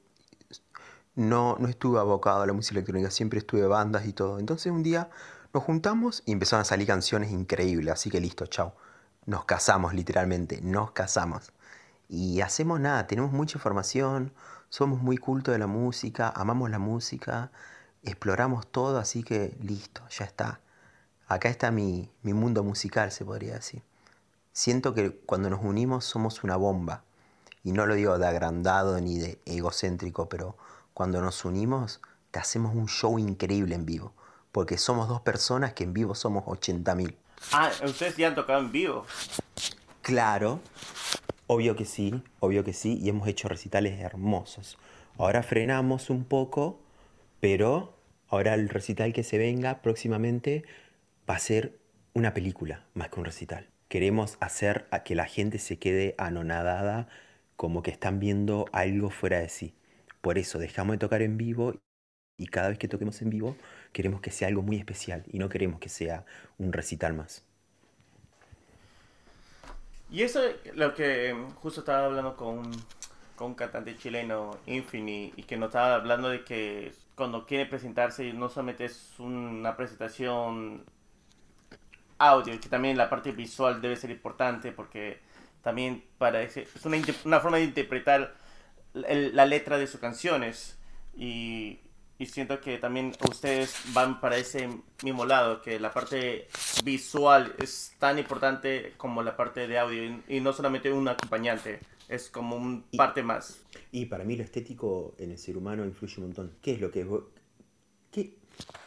no, 1.15 1.57
no 1.59 1.69
estuve 1.69 1.99
abocado 1.99 2.43
a 2.43 2.47
la 2.47 2.53
música 2.53 2.75
electrónica, 2.75 3.11
siempre 3.11 3.39
estuve 3.41 3.67
bandas 3.67 4.07
y 4.07 4.13
todo. 4.13 4.39
Entonces 4.39 4.73
un 4.73 4.83
día 4.83 5.11
nos 5.53 5.65
juntamos 5.65 6.23
y 6.27 6.33
empezaron 6.33 6.63
a 6.63 6.65
salir 6.65 6.87
canciones 6.87 7.31
increíbles, 7.33 7.93
así 7.95 8.11
que 8.11 8.21
listo, 8.21 8.47
chao. 8.47 8.77
Nos 9.27 9.45
casamos 9.45 9.95
literalmente, 9.95 10.61
nos 10.63 10.93
casamos. 10.93 11.53
Y 12.09 12.41
hacemos 12.41 12.81
nada, 12.81 13.07
tenemos 13.07 13.33
mucha 13.33 13.59
información, 13.59 14.33
somos 14.69 15.01
muy 15.01 15.17
cultos 15.17 15.53
de 15.53 15.59
la 15.59 15.67
música, 15.67 16.33
amamos 16.35 16.71
la 16.71 16.79
música, 16.79 17.51
exploramos 18.03 18.67
todo, 18.67 18.99
así 18.99 19.23
que 19.23 19.57
listo, 19.61 20.03
ya 20.09 20.25
está. 20.25 20.61
Acá 21.29 21.49
está 21.49 21.71
mi, 21.71 22.11
mi 22.23 22.33
mundo 22.33 22.63
musical, 22.63 23.11
se 23.11 23.25
podría 23.25 23.55
decir. 23.55 23.83
Siento 24.53 24.95
que 24.95 25.11
cuando 25.11 25.51
nos 25.51 25.63
unimos 25.63 26.05
somos 26.05 26.45
una 26.45 26.57
bomba. 26.57 27.03
Y 27.65 27.73
no 27.73 27.85
lo 27.85 27.95
digo 27.95 28.17
de 28.17 28.27
agrandado 28.27 29.01
ni 29.01 29.19
de 29.19 29.41
egocéntrico, 29.45 30.29
pero 30.29 30.57
cuando 30.95 31.21
nos 31.21 31.45
unimos, 31.45 32.01
te 32.31 32.39
hacemos 32.39 32.75
un 32.75 32.89
show 32.89 33.19
increíble 33.19 33.75
en 33.75 33.85
vivo. 33.85 34.13
Porque 34.53 34.79
somos 34.79 35.09
dos 35.09 35.21
personas 35.21 35.73
que 35.73 35.85
en 35.85 35.93
vivo 35.93 36.15
somos 36.15 36.45
80.000. 36.45 37.17
Ah, 37.53 37.71
ustedes 37.85 38.17
ya 38.17 38.29
han 38.29 38.35
tocado 38.35 38.61
en 38.61 38.71
vivo. 38.71 39.05
Claro, 40.01 40.61
obvio 41.47 41.76
que 41.76 41.85
sí, 41.85 42.23
obvio 42.41 42.65
que 42.65 42.73
sí, 42.73 42.99
y 43.03 43.09
hemos 43.09 43.29
hecho 43.29 43.49
recitales 43.49 44.00
hermosos. 44.00 44.79
Ahora 45.19 45.43
frenamos 45.43 46.11
un 46.11 46.25
poco, 46.25 46.81
pero 47.41 47.95
ahora 48.29 48.55
el 48.55 48.69
recital 48.69 49.12
que 49.12 49.23
se 49.23 49.38
venga 49.38 49.83
próximamente 49.83 50.65
va 51.29 51.37
a 51.37 51.38
ser 51.38 51.79
una 52.15 52.35
película 52.35 52.85
más 52.95 53.09
que 53.09 53.21
un 53.21 53.26
recital. 53.26 53.69
Queremos 53.88 54.37
hacer 54.41 54.87
a 54.91 55.05
que 55.05 55.15
la 55.15 55.26
gente 55.26 55.59
se 55.59 55.79
quede 55.79 56.15
anonadada 56.19 57.09
como 57.57 57.83
que 57.83 57.91
están 57.91 58.21
viendo 58.21 58.67
algo 58.73 59.11
fuera 59.11 59.38
de 59.41 59.49
sí. 59.49 59.75
Por 60.21 60.38
eso 60.38 60.59
dejamos 60.59 60.95
de 60.95 60.99
tocar 60.99 61.23
en 61.23 61.37
vivo 61.37 61.75
y 62.37 62.47
cada 62.49 62.69
vez 62.69 62.79
que 62.79 62.88
toquemos 62.88 63.23
en 63.23 63.31
vivo 63.31 63.57
queremos 63.93 64.21
que 64.21 64.31
sea 64.31 64.49
algo 64.49 64.62
muy 64.62 64.76
especial 64.76 65.25
y 65.33 65.38
no 65.38 65.49
queremos 65.49 65.81
que 65.81 65.88
sea 65.88 66.25
un 66.59 66.73
recital 66.73 67.15
más. 67.15 67.45
Y 70.11 70.23
eso 70.23 70.43
es 70.45 70.75
lo 70.77 70.95
que 70.95 71.37
justo 71.57 71.81
estaba 71.81 72.07
hablando 72.07 72.37
con, 72.37 72.71
con 73.35 73.49
un 73.49 73.55
cantante 73.55 73.97
chileno, 73.97 74.59
Infini, 74.67 75.33
y 75.37 75.43
que 75.43 75.57
nos 75.57 75.69
estaba 75.69 75.97
hablando 75.97 76.29
de 76.29 76.45
que 76.45 76.93
cuando 77.15 77.47
quiere 77.47 77.67
presentarse 77.67 78.33
no 78.33 78.49
solamente 78.49 78.85
es 78.85 79.15
una 79.19 79.77
presentación 79.77 80.85
audio, 82.19 82.59
que 82.61 82.69
también 82.69 82.97
la 82.97 83.11
parte 83.11 83.33
visual 83.33 83.81
debe 83.81 83.97
ser 83.97 84.11
importante 84.11 84.73
porque 84.73 85.21
también 85.63 86.05
para 86.19 86.43
es 86.43 86.57
una, 86.85 86.99
una 87.25 87.41
forma 87.41 87.57
de 87.59 87.65
interpretar 87.65 88.35
la 88.95 89.47
letra 89.47 89.79
de 89.79 89.87
sus 89.87 90.01
canciones. 90.01 90.79
Y, 91.17 91.81
siento 92.25 92.61
que 92.61 92.78
también 92.78 93.12
ustedes 93.28 93.75
van 93.92 94.20
para 94.20 94.38
ese 94.38 94.70
mismo 95.02 95.26
lado, 95.26 95.61
que 95.61 95.78
la 95.78 95.92
parte 95.92 96.49
visual 96.82 97.54
es 97.58 97.92
tan 97.99 98.18
importante 98.18 98.94
como 98.96 99.23
la 99.23 99.37
parte 99.37 99.68
de 99.68 99.78
audio 99.78 100.23
y, 100.26 100.40
no 100.40 100.54
solamente 100.54 100.90
un 100.90 101.06
acompañante, 101.08 101.80
es 102.08 102.30
como 102.30 102.56
un 102.56 102.85
parte 102.96 103.23
más. 103.23 103.58
Y 103.92 104.06
para 104.06 104.25
mí 104.25 104.35
lo 104.37 104.44
estético 104.44 105.14
en 105.18 105.32
el 105.32 105.38
ser 105.38 105.58
humano 105.58 105.85
influye 105.85 106.14
un 106.16 106.25
montón. 106.28 106.56
¿Qué 106.62 106.73
es 106.73 106.80
lo 106.80 106.90
que 106.90 107.00
es? 107.02 107.06
¿Qué? 108.11 108.38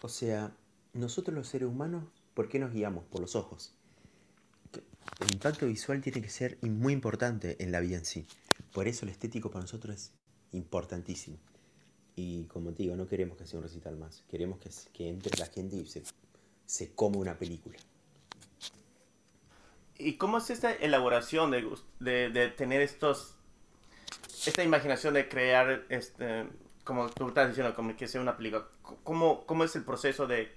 O 0.02 0.10
sea, 0.10 0.52
nosotros 0.94 1.36
los 1.36 1.48
seres 1.48 1.68
humanos, 1.68 2.06
¿por 2.34 2.50
qué 2.50 2.58
nos 2.58 2.74
guiamos? 2.74 3.04
Por 3.06 3.22
los 3.22 3.36
ojos. 3.36 3.76
El 5.20 5.34
impacto 5.34 5.68
visual 5.68 6.02
tiene 6.02 6.22
que 6.22 6.30
ser 6.30 6.58
muy 6.62 6.94
importante 6.94 7.62
en 7.64 7.72
la 7.72 7.80
vida 7.80 7.98
en 7.98 8.06
sí. 8.06 8.26
Por 8.74 8.88
eso 8.88 9.06
el 9.06 9.12
estético 9.12 9.52
para 9.52 9.64
nosotros 9.64 9.96
es 9.96 10.14
importantísimo. 10.52 11.38
Y 12.22 12.44
como 12.46 12.74
te 12.74 12.84
digo, 12.84 12.98
no 12.98 13.08
queremos 13.08 13.38
que 13.38 13.46
sea 13.46 13.60
un 13.60 13.64
recital 13.64 13.96
más. 13.96 14.26
Queremos 14.30 14.60
que, 14.60 14.70
que 14.92 15.08
entre 15.08 15.38
la 15.38 15.46
gente 15.46 15.78
y 15.78 15.86
se, 15.86 16.04
se 16.66 16.94
coma 16.94 17.18
una 17.18 17.40
película. 17.40 17.78
¿Y 19.98 20.18
cómo 20.18 20.38
es 20.38 20.50
esta 20.50 20.74
elaboración 20.74 21.52
de, 21.52 22.30
de, 22.30 22.50
tener 22.50 22.82
estos, 22.82 23.36
esta 24.46 24.64
imaginación 24.64 25.14
de 25.14 25.30
crear, 25.30 25.86
este, 25.88 26.48
como 26.84 27.10
tú 27.10 27.30
estás 27.30 27.48
diciendo, 27.48 27.74
como 27.74 27.96
que 27.96 28.08
sea 28.08 28.20
una 28.20 28.36
película? 28.36 28.68
¿Cómo, 29.04 29.46
cómo 29.46 29.64
es 29.64 29.76
el 29.78 29.86
proceso 29.86 30.28
de, 30.28 30.52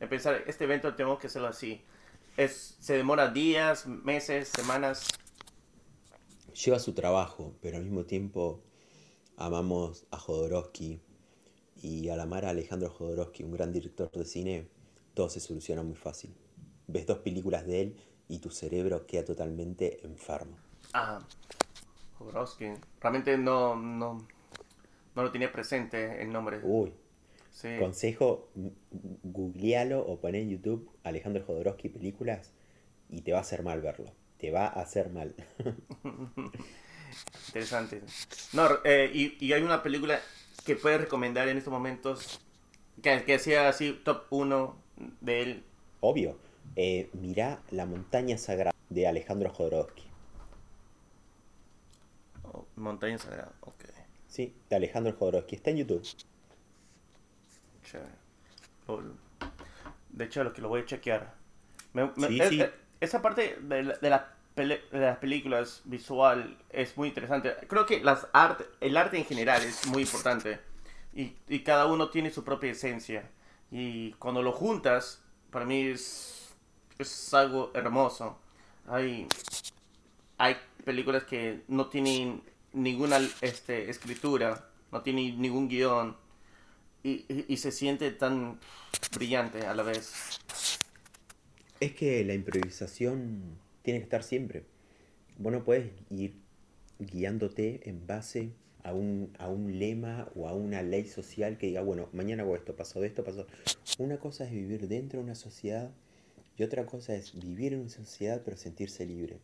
de 0.00 0.06
pensar, 0.08 0.42
este 0.48 0.64
evento 0.64 0.94
tengo 0.94 1.18
que 1.18 1.28
hacerlo 1.28 1.48
así? 1.48 1.80
¿Es, 2.36 2.76
¿Se 2.80 2.94
demora 2.96 3.30
días, 3.30 3.86
meses, 3.86 4.48
semanas? 4.48 5.06
lleva 6.54 6.78
su 6.78 6.92
trabajo, 6.92 7.54
pero 7.60 7.76
al 7.76 7.84
mismo 7.84 8.04
tiempo 8.04 8.62
amamos 9.36 10.06
a 10.10 10.18
Jodorowsky 10.18 11.00
y 11.84 12.08
al 12.08 12.20
amar 12.20 12.44
a 12.44 12.50
Alejandro 12.50 12.90
Jodorowsky, 12.90 13.42
un 13.42 13.52
gran 13.52 13.72
director 13.72 14.10
de 14.10 14.24
cine, 14.24 14.68
todo 15.12 15.28
se 15.28 15.40
soluciona 15.40 15.82
muy 15.82 15.96
fácil. 15.96 16.34
Ves 16.86 17.06
dos 17.06 17.18
películas 17.18 17.66
de 17.66 17.82
él 17.82 17.96
y 18.28 18.38
tu 18.38 18.50
cerebro 18.50 19.06
queda 19.06 19.24
totalmente 19.24 20.04
enfermo. 20.04 20.56
Ah, 20.92 21.18
Jodorowsky. 22.18 22.72
Realmente 23.00 23.36
no, 23.36 23.76
no, 23.76 24.26
no 25.14 25.22
lo 25.22 25.30
tenía 25.30 25.52
presente 25.52 26.22
el 26.22 26.32
nombre. 26.32 26.60
Uy. 26.62 26.92
Sí. 27.50 27.68
Consejo, 27.78 28.48
googlealo 29.22 30.00
o 30.00 30.18
pon 30.18 30.34
en 30.34 30.50
YouTube 30.50 30.90
Alejandro 31.04 31.44
Jodorowsky 31.44 31.88
películas 31.88 32.52
y 33.08 33.20
te 33.20 33.32
va 33.32 33.38
a 33.38 33.42
hacer 33.42 33.62
mal 33.62 33.80
verlo 33.80 34.10
te 34.44 34.50
va 34.50 34.66
a 34.66 34.82
hacer 34.82 35.08
mal. 35.08 35.34
Interesante. 37.46 38.02
No, 38.52 38.68
eh, 38.84 39.10
y, 39.40 39.52
hay 39.54 39.62
una 39.62 39.82
película 39.82 40.20
que 40.64 40.76
puedes 40.76 41.00
recomendar 41.00 41.48
en 41.48 41.58
estos 41.58 41.72
momentos 41.72 42.40
que, 43.02 43.24
que 43.24 43.38
sea 43.38 43.68
así 43.68 43.92
top 44.04 44.24
1 44.30 44.76
de 45.20 45.42
él. 45.42 45.64
Obvio. 46.00 46.36
Eh, 46.76 47.10
mirá 47.12 47.60
La 47.70 47.86
montaña 47.86 48.38
sagrada 48.38 48.74
de 48.88 49.06
Alejandro 49.06 49.50
Jodorowsky. 49.50 50.04
Oh, 52.44 52.66
montaña 52.76 53.18
sagrada, 53.18 53.52
ok. 53.60 53.84
Sí, 54.28 54.54
de 54.68 54.76
Alejandro 54.76 55.12
Jodorowsky. 55.12 55.56
Está 55.56 55.70
en 55.70 55.78
YouTube. 55.78 56.02
De 60.10 60.24
hecho, 60.24 60.44
lo 60.44 60.52
que 60.52 60.62
lo 60.62 60.68
voy 60.68 60.82
a 60.82 60.86
chequear. 60.86 61.34
sí, 62.28 62.40
sí 62.48 62.62
esa 63.04 63.22
parte 63.22 63.58
de, 63.60 63.82
de, 63.82 63.96
de, 64.00 64.20
las 64.56 65.18
películas 65.18 65.82
visual 65.84 66.56
es 66.70 66.96
muy 66.96 67.08
interesante. 67.08 67.54
Creo 67.68 67.86
que 67.86 68.00
las 68.02 68.28
art, 68.32 68.60
el 68.80 68.96
arte 68.96 69.18
en 69.18 69.24
general 69.24 69.62
es 69.62 69.86
muy 69.88 70.02
importante 70.02 70.60
y, 71.12 71.34
y, 71.48 71.60
cada 71.60 71.86
uno 71.86 72.10
tiene 72.10 72.30
su 72.30 72.44
propia 72.44 72.70
esencia. 72.70 73.30
Y 73.70 74.12
cuando 74.12 74.42
lo 74.42 74.52
juntas, 74.52 75.22
para 75.50 75.64
mí 75.64 75.88
es, 75.88 76.54
es 76.98 77.34
algo 77.34 77.72
hermoso. 77.74 78.38
Hay, 78.86 79.26
hay 80.38 80.56
películas 80.84 81.24
que 81.24 81.62
no 81.68 81.86
tienen 81.88 82.42
ninguna 82.72 83.18
este, 83.40 83.90
escritura, 83.90 84.68
no 84.92 85.02
tienen 85.02 85.40
ningún 85.40 85.68
guion 85.68 86.16
y, 87.02 87.24
y 87.48 87.56
se 87.56 87.72
siente 87.72 88.10
tan 88.12 88.60
brillante 89.16 89.66
a 89.66 89.74
la 89.74 89.82
vez. 89.82 90.38
Es 91.80 91.92
que 91.92 92.24
la 92.24 92.34
improvisación 92.34 93.58
tiene 93.84 94.00
que 94.00 94.04
estar 94.04 94.24
siempre. 94.24 94.64
Vos 95.38 95.52
no 95.52 95.62
puedes 95.62 95.92
ir 96.10 96.40
guiándote 96.98 97.88
en 97.88 98.06
base 98.06 98.50
a 98.82 98.94
un, 98.94 99.30
a 99.38 99.48
un 99.48 99.78
lema 99.78 100.30
o 100.34 100.48
a 100.48 100.54
una 100.54 100.82
ley 100.82 101.04
social 101.04 101.58
que 101.58 101.66
diga, 101.66 101.82
bueno, 101.82 102.08
mañana 102.12 102.42
hago 102.42 102.56
esto, 102.56 102.74
pasó 102.74 103.04
esto, 103.04 103.24
pasó. 103.24 103.46
Una 103.98 104.18
cosa 104.18 104.44
es 104.44 104.52
vivir 104.52 104.88
dentro 104.88 105.18
de 105.18 105.24
una 105.24 105.34
sociedad 105.34 105.90
Y 106.56 106.62
otra 106.62 106.86
cosa 106.86 107.14
es 107.14 107.38
vivir 107.38 107.74
en 107.74 107.80
una 107.80 107.90
sociedad 107.90 108.40
pero 108.42 108.56
sentirse 108.56 109.04
libre. 109.04 109.38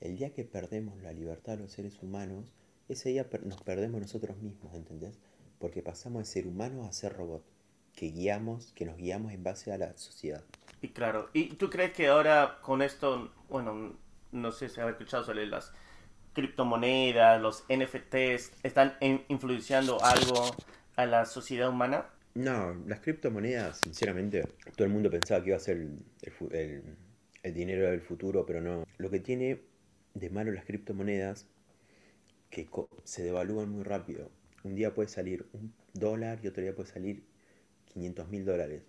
El 0.00 0.16
día 0.16 0.30
que 0.30 0.44
perdemos 0.44 1.00
la 1.02 1.12
libertad 1.12 1.52
de 1.56 1.62
los 1.62 1.72
seres 1.72 2.02
humanos, 2.02 2.52
ese 2.88 3.10
día 3.10 3.26
nos 3.44 3.62
perdemos 3.62 4.00
nosotros 4.00 4.36
mismos, 4.38 4.74
¿entendés? 4.74 5.18
Porque 5.60 5.82
pasamos 5.82 6.22
de 6.22 6.32
ser 6.32 6.46
humanos 6.48 6.88
a 6.88 6.92
ser 6.92 7.12
robot, 7.12 7.44
que 7.94 8.10
guiamos, 8.10 8.72
que 8.72 8.84
nos 8.84 8.96
guiamos 8.96 9.32
en 9.32 9.44
base 9.44 9.70
a 9.70 9.78
la 9.78 9.96
sociedad. 9.96 10.42
Y 10.86 10.90
claro, 10.90 11.28
¿y 11.32 11.48
tú 11.54 11.68
crees 11.68 11.90
que 11.94 12.06
ahora 12.06 12.58
con 12.62 12.80
esto, 12.80 13.32
bueno, 13.48 13.96
no 14.30 14.52
sé 14.52 14.68
si 14.68 14.80
has 14.80 14.88
escuchado 14.88 15.24
sobre 15.24 15.44
las 15.44 15.72
criptomonedas, 16.32 17.42
los 17.42 17.64
NFTs, 17.68 18.52
están 18.62 18.96
influenciando 19.26 20.00
algo 20.04 20.54
a 20.94 21.06
la 21.06 21.26
sociedad 21.26 21.70
humana? 21.70 22.06
No, 22.34 22.72
las 22.86 23.00
criptomonedas, 23.00 23.78
sinceramente, 23.78 24.46
todo 24.76 24.86
el 24.86 24.92
mundo 24.92 25.10
pensaba 25.10 25.42
que 25.42 25.48
iba 25.48 25.56
a 25.56 25.60
ser 25.60 25.88
el, 26.52 26.84
el 27.42 27.54
dinero 27.54 27.90
del 27.90 28.00
futuro, 28.00 28.46
pero 28.46 28.60
no. 28.60 28.86
Lo 28.98 29.10
que 29.10 29.18
tiene 29.18 29.62
de 30.14 30.30
malo 30.30 30.52
las 30.52 30.66
criptomonedas, 30.66 31.48
que 32.48 32.68
se 33.02 33.24
devalúan 33.24 33.70
muy 33.70 33.82
rápido. 33.82 34.30
Un 34.62 34.76
día 34.76 34.94
puede 34.94 35.08
salir 35.08 35.48
un 35.52 35.74
dólar 35.94 36.38
y 36.44 36.46
otro 36.46 36.62
día 36.62 36.76
puede 36.76 36.88
salir 36.88 37.24
500 37.86 38.28
mil 38.28 38.44
dólares. 38.44 38.84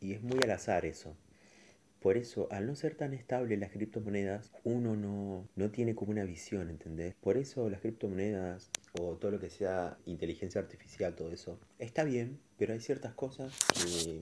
Y 0.00 0.14
es 0.14 0.22
muy 0.22 0.40
al 0.42 0.50
azar 0.50 0.84
eso. 0.84 1.16
Por 2.00 2.16
eso, 2.16 2.46
al 2.52 2.66
no 2.66 2.76
ser 2.76 2.94
tan 2.94 3.12
estable 3.12 3.56
las 3.56 3.72
criptomonedas, 3.72 4.52
uno 4.62 4.94
no, 4.94 5.48
no 5.56 5.70
tiene 5.70 5.96
como 5.96 6.12
una 6.12 6.24
visión, 6.24 6.70
¿entendés? 6.70 7.16
Por 7.16 7.36
eso 7.36 7.68
las 7.68 7.80
criptomonedas 7.80 8.70
o 9.00 9.16
todo 9.16 9.32
lo 9.32 9.40
que 9.40 9.50
sea 9.50 9.98
inteligencia 10.06 10.60
artificial, 10.60 11.16
todo 11.16 11.32
eso, 11.32 11.58
está 11.80 12.04
bien, 12.04 12.38
pero 12.56 12.72
hay 12.72 12.80
ciertas 12.80 13.14
cosas 13.14 13.52
que, 13.74 14.20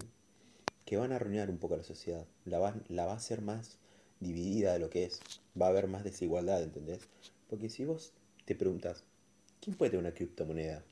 que 0.87 0.97
van 0.97 1.13
a 1.13 1.17
arruinar 1.17 1.51
un 1.51 1.59
poco 1.59 1.75
a 1.75 1.79
la 1.79 1.83
sociedad. 1.83 2.25
La 2.47 2.59
va, 2.59 2.75
la 2.89 3.05
va 3.05 3.13
a 3.13 3.17
hacer 3.17 3.43
más 3.43 3.79
dividida 4.21 4.73
de 4.73 4.79
lo 4.79 4.89
que 4.89 5.05
es. 5.05 5.21
Va 5.61 5.67
a 5.67 5.71
haber 5.71 5.87
más 5.87 6.03
desigualdad, 6.03 6.63
¿entendés? 6.63 7.09
Porque 7.49 7.69
si 7.69 7.85
vos 7.85 8.15
te 8.47 8.55
preguntas, 8.55 9.05
¿quién 9.61 9.77
puede 9.77 9.91
tener 9.91 10.05
una 10.07 10.15
criptomoneda? 10.15 10.83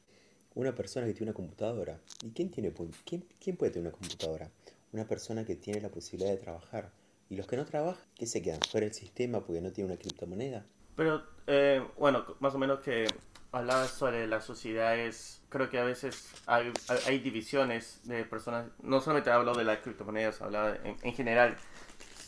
Una 0.55 0.75
persona 0.75 1.07
que 1.07 1.14
tiene 1.14 1.31
una 1.31 1.37
computadora. 1.37 2.00
¿Y 2.23 2.31
quién, 2.31 2.50
tiene, 2.50 2.73
quién, 3.05 3.25
quién 3.41 3.57
puede 3.57 3.73
tener 3.73 3.88
una 3.88 3.97
computadora? 3.97 4.50
Una 4.95 5.07
persona 5.07 5.45
que 5.45 5.57
tiene 5.57 5.81
la 5.81 5.91
posibilidad 5.91 6.31
de 6.31 6.39
trabajar. 6.39 6.93
Y 7.29 7.37
los 7.37 7.47
que 7.47 7.57
no 7.57 7.67
trabajan, 7.67 8.05
¿qué 8.15 8.27
se 8.27 8.41
quedan? 8.41 8.61
¿Fuera 8.71 8.87
del 8.87 8.95
sistema 8.95 9.41
porque 9.41 9.61
no 9.61 9.73
tienen 9.73 9.93
una 9.93 10.01
criptomoneda? 10.01 10.65
Pero, 10.97 11.23
eh, 11.47 11.85
bueno, 11.99 12.25
más 12.39 12.55
o 12.55 12.59
menos 12.59 12.81
que 12.81 13.07
hablabas 13.51 13.91
sobre 13.91 14.27
las 14.27 14.45
sociedades, 14.45 15.41
creo 15.49 15.69
que 15.69 15.79
a 15.79 15.85
veces 15.85 16.29
hay, 16.47 16.73
hay 17.07 17.19
divisiones 17.19 18.01
de 18.05 18.25
personas, 18.25 18.67
no 18.83 19.01
solamente 19.01 19.31
hablo 19.31 19.55
de 19.55 19.65
las 19.65 19.79
criptomonedas, 19.79 20.41
hablaba 20.43 20.77
en, 20.85 21.15
general, 21.15 21.57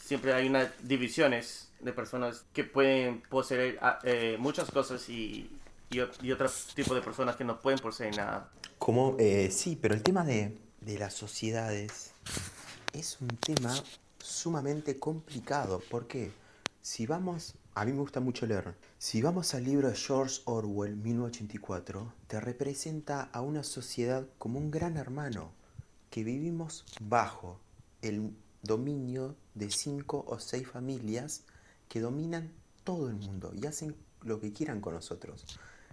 siempre 0.05 0.33
hay 0.33 0.49
unas 0.49 0.71
divisiones 0.83 1.71
de 1.81 1.93
personas 1.93 2.47
que 2.53 2.65
pueden 2.65 3.23
poseer 3.23 3.79
ah, 3.83 3.99
eh, 4.03 4.37
muchas 4.39 4.71
cosas 4.71 5.09
y, 5.09 5.51
y, 5.91 5.99
y 6.23 6.33
otro 6.33 6.49
tipo 6.75 6.95
de 6.95 7.03
personas 7.03 7.37
que 7.37 7.45
no 7.45 7.61
pueden 7.61 7.79
poseer 7.79 8.17
nada. 8.17 8.51
Como, 8.79 9.17
eh, 9.19 9.51
sí, 9.51 9.79
pero 9.81 9.95
el 9.95 10.03
tema 10.03 10.25
de, 10.25 10.57
de 10.81 10.99
las 10.99 11.15
sociedades 11.15 12.13
es 12.99 13.21
un 13.21 13.29
tema 13.29 13.75
sumamente 14.19 14.99
complicado. 14.99 15.83
porque 15.91 16.33
Si 16.81 17.07
vamos, 17.07 17.55
a 17.75 17.85
mí 17.85 17.93
me 17.93 18.01
gusta 18.01 18.21
mucho 18.21 18.47
leer, 18.47 18.75
si 18.99 19.21
vamos 19.21 19.55
al 19.55 19.65
libro 19.65 19.89
de 19.89 19.97
George 19.97 20.41
Orwell, 20.45 20.97
1984, 20.97 22.13
te 22.29 22.41
representa 22.41 23.23
a 23.33 23.41
una 23.41 23.63
sociedad 23.63 24.27
como 24.39 24.59
un 24.59 24.71
gran 24.71 24.97
hermano, 24.97 25.53
que 26.11 26.25
vivimos 26.25 26.85
bajo 27.01 27.59
el 28.03 28.33
dominio 28.63 29.37
de 29.55 29.71
cinco 29.71 30.25
o 30.29 30.39
seis 30.39 30.67
familias 30.69 31.43
que 31.89 32.01
dominan 32.01 32.53
todo 32.85 33.09
el 33.09 33.17
mundo 33.17 33.53
y 33.55 33.67
hacen 33.67 33.97
lo 34.23 34.41
que 34.41 34.53
quieran 34.53 34.81
con 34.81 34.95
nosotros. 34.95 35.45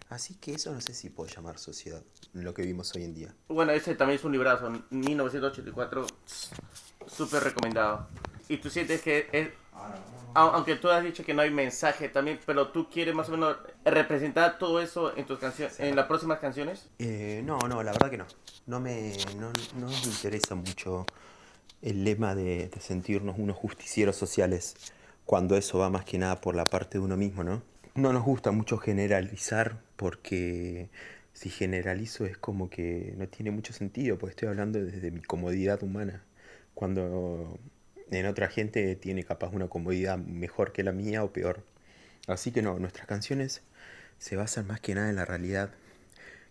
Así 0.10 0.36
que 0.36 0.54
eso 0.54 0.72
no 0.72 0.80
sé 0.80 0.94
si 0.94 1.10
puedo 1.10 1.28
llamar 1.28 1.58
sociedad, 1.58 2.04
lo 2.34 2.54
que 2.54 2.62
vimos 2.62 2.94
hoy 2.96 3.04
en 3.04 3.16
día. 3.16 3.36
Bueno, 3.48 3.72
ese 3.72 3.96
también 3.96 4.20
es 4.20 4.24
un 4.24 4.32
librazo, 4.32 4.70
1984, 4.92 6.06
súper 7.08 7.44
recomendado. 7.44 8.08
Y 8.50 8.58
tú 8.58 8.70
sientes 8.70 9.02
que 9.02 9.28
es, 9.32 9.50
aunque 10.34 10.76
tú 10.76 10.90
has 10.90 11.04
dicho 11.04 11.24
que 11.24 11.34
no 11.34 11.42
hay 11.42 11.52
mensaje 11.52 12.10
también, 12.10 12.40
pero 12.46 12.70
tú 12.70 12.90
quieres 12.90 13.16
más 13.16 13.30
o 13.30 13.32
menos 13.32 13.58
representar 13.86 14.58
todo 14.58 14.82
eso 14.82 15.16
en 15.16 15.26
tus 15.26 15.40
canciones, 15.40 15.80
en 15.80 15.96
las 15.96 16.08
próximas 16.08 16.40
canciones? 16.40 16.90
Eh, 17.00 17.42
no, 17.46 17.58
no, 17.70 17.84
la 17.84 17.92
verdad 17.92 18.10
que 18.10 18.18
no. 18.18 18.26
No 18.66 18.80
me, 18.80 19.14
no, 19.38 19.52
no 19.80 19.88
me 19.88 20.04
interesa 20.04 20.56
mucho 20.56 21.06
el 21.82 22.04
lema 22.04 22.34
de, 22.34 22.70
de 22.70 22.80
sentirnos 22.80 23.38
unos 23.38 23.58
justicieros 23.58 24.16
sociales, 24.16 24.76
cuando 25.26 25.56
eso 25.56 25.80
va 25.80 25.90
más 25.90 26.06
que 26.06 26.18
nada 26.18 26.42
por 26.42 26.56
la 26.56 26.66
parte 26.66 26.98
de 26.98 27.04
uno 27.04 27.18
mismo, 27.18 27.44
¿no? 27.44 27.62
No 27.96 28.12
nos 28.12 28.24
gusta 28.24 28.52
mucho 28.52 28.78
generalizar 28.78 29.80
porque 29.98 30.90
si 31.34 31.50
generalizo 31.50 32.26
es 32.26 32.38
como 32.38 32.70
que 32.70 33.14
no 33.18 33.28
tiene 33.28 33.52
mucho 33.52 33.74
sentido, 33.74 34.18
porque 34.18 34.32
estoy 34.32 34.50
hablando 34.50 34.84
desde 34.84 35.12
mi 35.12 35.22
comodidad 35.22 35.84
humana, 35.84 36.24
cuando 36.74 37.60
en 38.12 38.26
otra 38.26 38.50
gente 38.50 38.96
tiene 38.96 39.24
capaz 39.24 39.50
una 39.50 39.68
comodidad 39.68 40.18
mejor 40.18 40.72
que 40.72 40.84
la 40.84 40.92
mía 40.92 41.24
o 41.24 41.34
peor. 41.34 41.64
Así 42.28 42.52
que 42.52 42.62
no, 42.62 42.80
nuestras 42.80 43.08
canciones 43.08 43.64
se 44.18 44.36
basan 44.36 44.68
más 44.68 44.80
que 44.80 44.96
nada 44.96 45.10
en 45.10 45.16
la 45.16 45.26
realidad 45.26 45.72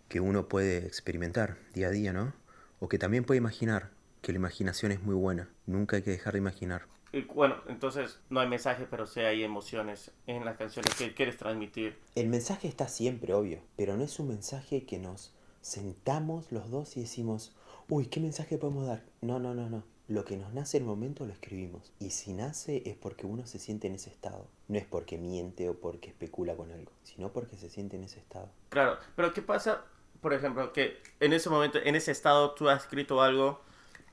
que 0.09 0.19
uno 0.19 0.47
puede 0.47 0.77
experimentar 0.85 1.57
día 1.73 1.87
a 1.87 1.91
día, 1.91 2.13
¿no? 2.13 2.33
O 2.79 2.89
que 2.89 2.99
también 2.99 3.23
puede 3.23 3.39
imaginar, 3.39 3.89
que 4.21 4.31
la 4.31 4.37
imaginación 4.37 4.91
es 4.91 5.01
muy 5.01 5.15
buena, 5.15 5.49
nunca 5.65 5.95
hay 5.95 6.03
que 6.03 6.11
dejar 6.11 6.33
de 6.33 6.39
imaginar 6.39 6.93
bueno, 7.33 7.57
entonces 7.67 8.19
no 8.29 8.39
hay 8.39 8.47
mensaje, 8.47 8.87
pero 8.89 9.05
sí 9.05 9.19
hay 9.19 9.43
emociones 9.43 10.11
en 10.25 10.43
las 10.45 10.57
canciones 10.57 10.95
que 10.95 11.13
quieres 11.13 11.37
transmitir. 11.37 11.95
El 12.15 12.27
mensaje 12.27 12.67
está 12.67 12.87
siempre, 12.87 13.33
obvio, 13.33 13.59
pero 13.75 13.95
no 13.95 14.03
es 14.03 14.19
un 14.19 14.29
mensaje 14.29 14.85
que 14.85 14.97
nos 14.97 15.31
sentamos 15.61 16.51
los 16.51 16.71
dos 16.71 16.97
y 16.97 17.01
decimos, 17.01 17.55
uy, 17.87 18.07
¿qué 18.07 18.19
mensaje 18.19 18.57
podemos 18.57 18.87
dar? 18.87 19.03
No, 19.21 19.37
no, 19.37 19.53
no, 19.53 19.69
no. 19.69 19.83
Lo 20.09 20.25
que 20.25 20.35
nos 20.35 20.53
nace 20.53 20.77
el 20.77 20.83
momento 20.83 21.25
lo 21.25 21.31
escribimos. 21.31 21.93
Y 21.99 22.09
si 22.09 22.33
nace 22.33 22.83
es 22.85 22.95
porque 22.95 23.25
uno 23.25 23.45
se 23.45 23.57
siente 23.57 23.87
en 23.87 23.95
ese 23.95 24.09
estado. 24.09 24.47
No 24.67 24.77
es 24.77 24.85
porque 24.85 25.17
miente 25.17 25.69
o 25.69 25.75
porque 25.75 26.09
especula 26.09 26.55
con 26.55 26.71
algo, 26.71 26.91
sino 27.03 27.31
porque 27.31 27.55
se 27.55 27.69
siente 27.69 27.95
en 27.95 28.03
ese 28.03 28.19
estado. 28.19 28.49
Claro, 28.69 28.97
pero 29.15 29.33
¿qué 29.33 29.41
pasa, 29.41 29.85
por 30.21 30.33
ejemplo, 30.33 30.73
que 30.73 30.97
en 31.21 31.31
ese 31.31 31.49
momento, 31.49 31.79
en 31.79 31.95
ese 31.95 32.11
estado 32.11 32.53
tú 32.53 32.67
has 32.67 32.83
escrito 32.83 33.21
algo 33.21 33.61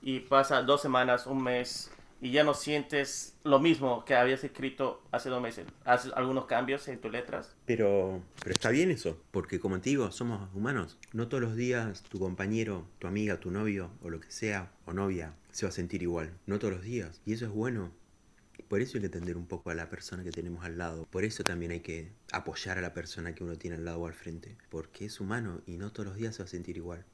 y 0.01 0.21
pasa 0.21 0.63
dos 0.63 0.81
semanas, 0.81 1.27
un 1.27 1.43
mes, 1.43 1.91
y 2.21 2.33
ya 2.33 2.45
no 2.45 2.55
sientes 2.55 3.35
lo 3.45 3.61
mismo 3.61 4.05
que 4.05 4.15
habías 4.15 4.45
escrito 4.45 5.03
hace 5.11 5.31
dos 5.31 5.41
meses. 5.41 5.67
¿Haces 5.85 6.13
algunos 6.15 6.47
cambios 6.47 6.87
en 6.89 7.01
tus 7.01 7.11
letras? 7.11 7.57
Pero, 7.65 8.23
pero 8.43 8.53
está 8.53 8.71
bien 8.71 8.91
eso, 8.91 9.23
porque 9.31 9.59
como 9.59 9.81
te 9.81 9.91
digo, 9.91 10.13
somos 10.13 10.55
humanos. 10.55 10.99
No 11.13 11.29
todos 11.29 11.43
los 11.43 11.57
días 11.57 12.03
tu 12.03 12.19
compañero, 12.19 12.87
tu 12.99 13.07
amiga, 13.07 13.41
tu 13.41 13.51
novio 13.51 13.91
o 14.03 14.11
lo 14.11 14.21
que 14.21 14.31
sea, 14.31 14.71
o 14.85 14.93
novia, 14.93 15.35
se 15.51 15.65
va 15.65 15.71
a 15.71 15.73
sentir 15.73 16.03
igual. 16.03 16.33
No 16.47 16.59
todos 16.59 16.75
los 16.75 16.83
días. 16.83 17.21
Y 17.25 17.33
eso 17.33 17.47
es 17.47 17.51
bueno. 17.51 17.91
Por 18.69 18.83
eso 18.83 18.99
hay 18.99 19.01
que 19.01 19.07
entender 19.07 19.37
un 19.37 19.47
poco 19.47 19.71
a 19.71 19.75
la 19.75 19.89
persona 19.89 20.23
que 20.23 20.31
tenemos 20.31 20.65
al 20.65 20.77
lado. 20.77 21.07
Por 21.11 21.25
eso 21.25 21.43
también 21.43 21.73
hay 21.73 21.81
que 21.81 22.13
apoyar 22.33 22.79
a 22.79 22.83
la 22.83 22.93
persona 22.93 23.35
que 23.35 23.43
uno 23.43 23.57
tiene 23.57 23.77
al 23.77 23.85
lado 23.87 24.01
o 24.01 24.07
al 24.07 24.13
frente. 24.13 24.57
Porque 24.69 25.07
es 25.07 25.21
humano 25.21 25.63
y 25.67 25.79
no 25.79 25.91
todos 25.91 26.09
los 26.09 26.17
días 26.17 26.37
se 26.37 26.43
va 26.43 26.47
a 26.47 26.51
sentir 26.51 26.77
igual. 26.77 27.05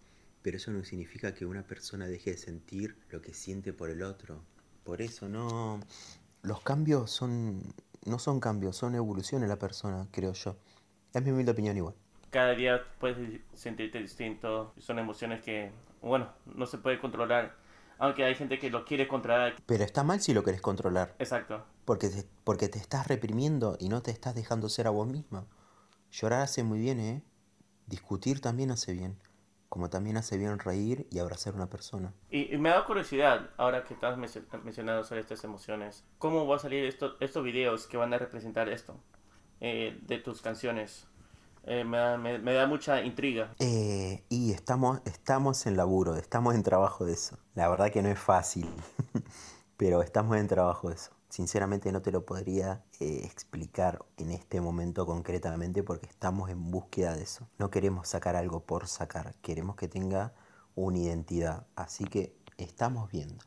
Pero 0.43 0.57
eso 0.57 0.71
no 0.73 0.85
significa 0.85 1.33
que 1.35 1.47
una 1.47 1.63
persona 1.63 2.07
deje 2.09 2.33
de 2.33 2.37
sentir 2.37 2.97
lo 3.11 3.23
que 3.23 3.33
siente 3.33 3.73
por 3.73 3.91
el 3.91 4.03
otro 4.03 4.43
por 4.87 5.03
eso 5.03 5.29
no. 5.29 5.81
Los 6.43 6.61
cambios 6.63 7.11
son. 7.11 7.61
no 8.07 8.19
son 8.21 8.39
cambios, 8.39 8.77
son 8.77 8.95
evolución 8.95 9.43
en 9.43 9.49
la 9.49 9.59
persona, 9.59 10.07
creo 10.13 10.33
yo. 10.33 10.57
Es 11.13 11.23
mi 11.23 11.33
humilde 11.33 11.51
opinión 11.53 11.77
igual. 11.77 11.95
Cada 12.31 12.55
día 12.55 12.83
puedes 13.01 13.41
sentirte 13.53 13.99
distinto. 13.99 14.73
Son 14.79 14.99
emociones 14.99 15.43
que, 15.43 15.73
bueno, 16.01 16.29
no 16.47 16.67
se 16.67 16.79
puede 16.79 17.01
controlar. 17.01 17.57
Aunque 17.99 18.25
hay 18.25 18.35
gente 18.35 18.59
que 18.59 18.71
lo 18.71 18.85
quiere 18.85 19.09
controlar. 19.09 19.57
Pero 19.67 19.83
está 19.83 20.05
mal 20.05 20.21
si 20.21 20.33
lo 20.33 20.45
querés 20.45 20.61
controlar. 20.61 21.15
Exacto. 21.19 21.65
Porque 21.85 22.09
te, 22.09 22.25
porque 22.45 22.69
te 22.69 22.79
estás 22.79 23.09
reprimiendo 23.09 23.77
y 23.81 23.89
no 23.89 24.03
te 24.03 24.11
estás 24.11 24.35
dejando 24.35 24.69
ser 24.69 24.87
a 24.87 24.91
vos 24.91 25.09
misma. 25.09 25.47
Llorar 26.13 26.43
hace 26.43 26.63
muy 26.63 26.79
bien, 26.79 27.01
¿eh? 27.01 27.23
Discutir 27.87 28.41
también 28.41 28.71
hace 28.71 28.93
bien 28.93 29.17
como 29.77 29.91
también 29.91 30.17
hace 30.17 30.39
bien 30.39 30.59
reír 30.59 31.07
y 31.11 31.19
abrazar 31.19 31.53
a 31.53 31.57
una 31.57 31.69
persona. 31.69 32.15
Y, 32.31 32.57
me 32.57 32.71
da 32.71 32.83
curiosidad, 32.87 33.51
ahora 33.59 33.85
que 33.85 33.93
estás 33.93 34.17
mencionando 34.17 35.05
sobre 35.05 35.21
estas 35.21 35.45
emociones, 35.45 36.03
¿cómo 36.17 36.47
va 36.47 36.57
a 36.57 36.59
salir 36.59 36.87
esto, 36.87 37.17
estos 37.21 37.45
videos 37.45 37.87
que 37.87 37.99
van 37.99 38.15
a 38.15 38.17
representar 38.17 38.71
esto 38.71 38.99
eh, 39.61 40.01
de 40.01 40.17
tus 40.17 40.41
canciones? 40.41 41.07
Eh, 41.65 41.85
me, 41.85 41.99
da, 41.99 42.17
me, 42.17 42.55
da, 42.55 42.67
mucha 42.67 43.03
intriga. 43.03 43.55
Eh, 43.59 44.25
y 44.31 44.53
estamos, 44.53 45.03
estamos 45.05 45.67
en 45.67 45.77
laburo, 45.77 46.17
estamos 46.17 46.55
en 46.55 46.63
trabajo 46.63 47.05
de 47.05 47.13
eso. 47.13 47.39
La 47.55 47.69
verdad 47.69 47.91
que 47.91 48.01
no 48.01 48.09
es 48.09 48.19
fácil, 48.19 48.67
pero 49.77 50.01
estamos 50.01 50.39
en 50.39 50.49
trabajo 50.49 50.89
de 50.89 50.95
eso. 50.95 51.11
Sinceramente 51.37 51.93
no 51.93 52.01
te 52.01 52.11
lo 52.11 52.25
podría 52.25 52.83
eh, 52.99 53.21
explicar 53.25 54.03
en 54.17 54.31
este 54.31 54.63
momento 54.63 55.05
concretamente 55.05 55.83
porque 55.83 56.07
estamos 56.07 56.49
en 56.49 56.71
búsqueda 56.71 57.15
de 57.15 57.25
eso. 57.25 57.47
No 57.59 57.71
queremos 57.71 58.09
sacar 58.09 58.37
algo 58.37 58.61
por 58.61 58.89
sacar, 58.89 59.35
queremos 59.43 59.77
que 59.77 59.87
tenga 59.87 60.33
una 60.77 60.97
identidad. 60.97 61.67
Así 61.77 62.07
que 62.07 62.35
estamos 62.57 63.11
viendo. 63.11 63.45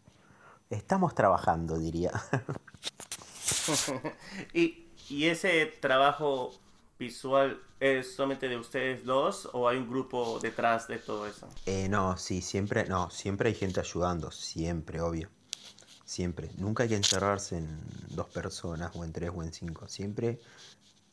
Estamos 0.69 1.15
trabajando, 1.15 1.79
diría. 1.79 2.11
y, 4.53 4.85
¿Y 5.09 5.25
ese 5.25 5.65
trabajo 5.65 6.51
visual 6.99 7.59
es 7.79 8.13
solamente 8.13 8.49
de 8.49 8.57
ustedes 8.57 9.03
dos 9.03 9.49
o 9.51 9.67
hay 9.67 9.79
un 9.79 9.89
grupo 9.89 10.39
detrás 10.39 10.87
de 10.87 10.99
todo 10.99 11.25
eso? 11.25 11.49
Eh, 11.65 11.89
no, 11.89 12.17
sí, 12.17 12.43
siempre, 12.43 12.85
no, 12.85 13.09
siempre 13.09 13.49
hay 13.49 13.55
gente 13.55 13.79
ayudando, 13.79 14.29
siempre, 14.29 15.01
obvio. 15.01 15.31
Siempre. 16.09 16.49
Nunca 16.57 16.81
hay 16.81 16.89
que 16.89 16.95
encerrarse 16.95 17.55
en 17.55 17.67
dos 18.09 18.27
personas 18.29 18.95
o 18.95 19.05
en 19.05 19.13
tres 19.13 19.29
o 19.31 19.43
en 19.43 19.53
cinco. 19.53 19.87
Siempre 19.87 20.39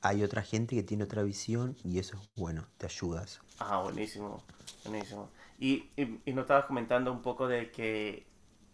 hay 0.01 0.23
otra 0.23 0.41
gente 0.41 0.75
que 0.75 0.83
tiene 0.83 1.05
otra 1.05 1.23
visión 1.23 1.77
y 1.85 1.99
eso 1.99 2.17
es 2.17 2.31
bueno, 2.35 2.67
te 2.79 2.87
ayudas. 2.87 3.43
Ah, 3.59 3.83
buenísimo, 3.83 4.43
buenísimo. 4.87 5.29
Y, 5.59 5.91
y, 5.99 6.19
y 6.25 6.33
nos 6.33 6.45
estabas 6.45 6.65
comentando 6.65 7.13
un 7.13 7.21
poco 7.21 7.47
de 7.47 7.71
que 7.71 8.25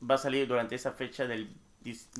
va 0.09 0.15
a 0.15 0.19
salir 0.19 0.47
durante 0.47 0.77
esa 0.77 0.93
fecha 0.93 1.27
del 1.27 1.57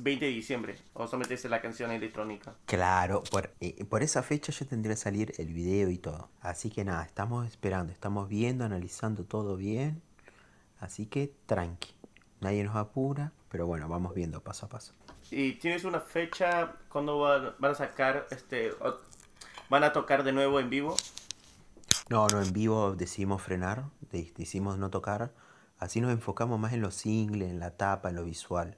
20 0.01 0.25
de 0.25 0.31
diciembre, 0.31 0.75
o 0.91 1.07
solamente 1.07 1.35
es 1.35 1.45
la 1.45 1.61
canción 1.61 1.89
electrónica. 1.89 2.55
Claro, 2.65 3.23
por, 3.31 3.53
eh, 3.61 3.85
por 3.85 4.03
esa 4.03 4.21
fecha 4.21 4.51
ya 4.51 4.65
tendría 4.65 4.95
que 4.95 5.01
salir 5.01 5.33
el 5.37 5.53
video 5.53 5.89
y 5.89 5.97
todo. 5.97 6.27
Así 6.41 6.69
que 6.69 6.83
nada, 6.83 7.05
estamos 7.05 7.47
esperando, 7.47 7.93
estamos 7.93 8.27
viendo, 8.27 8.65
analizando 8.65 9.23
todo 9.23 9.55
bien. 9.55 10.01
Así 10.81 11.05
que 11.05 11.33
tranqui, 11.45 11.93
nadie 12.41 12.65
nos 12.65 12.75
apura, 12.75 13.31
pero 13.53 13.67
bueno, 13.67 13.87
vamos 13.87 14.15
viendo 14.15 14.41
paso 14.41 14.65
a 14.65 14.69
paso. 14.69 14.95
¿Y 15.29 15.53
tienes 15.59 15.83
una 15.83 15.99
fecha 15.99 16.73
cuando 16.89 17.19
van, 17.19 17.53
a 17.61 17.75
sacar, 17.75 18.25
este, 18.31 18.71
van 19.69 19.83
a 19.83 19.93
tocar 19.93 20.23
de 20.23 20.31
nuevo 20.31 20.59
en 20.59 20.71
vivo? 20.71 20.95
No, 22.09 22.25
no, 22.29 22.41
en 22.41 22.51
vivo 22.51 22.95
decidimos 22.95 23.43
frenar, 23.43 23.83
decidimos 24.09 24.79
no 24.79 24.89
tocar. 24.89 25.33
Así 25.77 26.01
nos 26.01 26.11
enfocamos 26.11 26.59
más 26.59 26.73
en 26.73 26.81
los 26.81 26.95
singles, 26.95 27.51
en 27.51 27.59
la 27.59 27.77
tapa, 27.77 28.09
en 28.09 28.15
lo 28.15 28.23
visual 28.23 28.75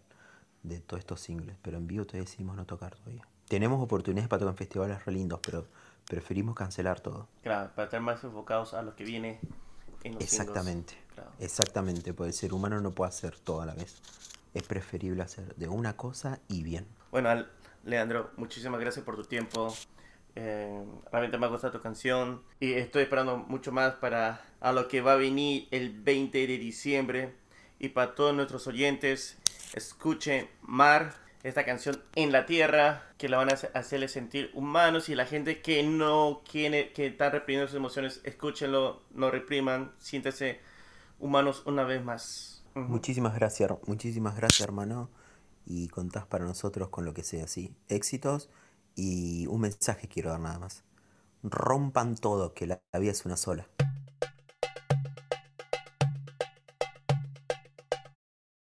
de 0.64 0.82
todos 0.82 1.00
estos 1.00 1.22
singles, 1.22 1.56
pero 1.62 1.78
en 1.78 1.88
vivo 1.88 2.04
todavía 2.04 2.26
decidimos 2.26 2.58
no 2.58 2.66
tocar 2.66 2.96
todavía. 2.96 3.26
Tenemos 3.48 3.82
oportunidades 3.82 4.28
para 4.28 4.42
tocar 4.42 4.56
en 4.56 4.58
festivales 4.58 5.06
re 5.06 5.14
lindos, 5.14 5.40
pero 5.42 5.68
preferimos 6.06 6.54
cancelar 6.54 7.00
todo. 7.00 7.30
Claro, 7.44 7.72
para 7.74 7.86
estar 7.86 8.02
más 8.02 8.22
enfocados 8.26 8.74
a 8.74 8.82
lo 8.82 8.94
que 8.94 9.06
viene 9.06 9.40
en 10.04 10.16
los 10.16 10.22
Exactamente, 10.22 10.98
exactamente, 11.40 12.14
porque 12.14 12.32
el 12.32 12.36
ser 12.36 12.54
humano 12.54 12.82
no 12.82 12.92
puede 12.92 13.08
hacer 13.08 13.40
todo 13.40 13.62
a 13.62 13.66
la 13.66 13.74
vez. 13.74 14.02
Es 14.56 14.64
preferible 14.64 15.22
hacer 15.22 15.54
de 15.56 15.68
una 15.68 15.98
cosa 15.98 16.40
y 16.48 16.64
bien. 16.64 16.88
Bueno, 17.12 17.46
Leandro, 17.84 18.32
muchísimas 18.38 18.80
gracias 18.80 19.04
por 19.04 19.18
tu 19.18 19.26
tiempo. 19.26 19.76
Eh, 20.34 20.84
realmente 21.12 21.38
me 21.38 21.46
ha 21.46 21.50
gustado 21.50 21.74
tu 21.74 21.82
canción 21.82 22.42
y 22.62 22.74
estoy 22.74 23.04
esperando 23.04 23.38
mucho 23.38 23.74
más 23.74 23.96
para 23.96 24.42
a 24.62 24.72
lo 24.72 24.88
que 24.88 25.02
va 25.02 25.14
a 25.14 25.16
venir 25.18 25.68
el 25.72 25.92
20 25.92 26.48
de 26.48 26.58
diciembre 26.58 27.36
y 27.80 27.90
para 27.90 28.16
todos 28.16 28.34
nuestros 28.34 28.66
oyentes 28.68 29.38
escuche 29.74 30.48
Mar, 30.62 31.14
esta 31.44 31.66
canción 31.66 32.02
en 32.16 32.32
la 32.32 32.46
tierra, 32.46 33.12
que 33.18 33.28
la 33.28 33.38
van 33.38 33.50
a 33.50 33.54
hacerle 33.54 34.08
sentir 34.08 34.52
humanos 34.54 35.10
y 35.10 35.16
la 35.16 35.26
gente 35.26 35.62
que 35.62 35.84
no 35.84 36.44
quiere, 36.50 36.94
que 36.94 37.08
está 37.08 37.30
reprimiendo 37.30 37.68
sus 37.68 37.76
emociones, 37.76 38.22
escúchenlo, 38.24 39.04
no 39.12 39.32
repriman, 39.32 39.92
siéntese 40.00 40.62
humanos 41.20 41.64
una 41.66 41.84
vez 41.84 42.02
más. 42.04 42.55
Muchísimas 42.76 43.36
gracias, 43.36 43.72
muchísimas 43.88 44.36
gracias 44.36 44.60
hermano 44.60 45.10
y 45.66 45.88
contás 45.88 46.26
para 46.26 46.44
nosotros 46.44 46.90
con 46.90 47.06
lo 47.06 47.14
que 47.14 47.24
sea, 47.24 47.48
sí, 47.48 47.74
éxitos 47.88 48.50
y 48.96 49.48
un 49.48 49.62
mensaje 49.62 50.10
quiero 50.10 50.30
dar 50.30 50.42
nada 50.42 50.60
más. 50.60 50.84
Rompan 51.42 52.16
todo, 52.16 52.54
que 52.54 52.68
la 52.68 52.82
vida 53.00 53.12
es 53.12 53.26
una 53.26 53.38
sola. 53.38 53.66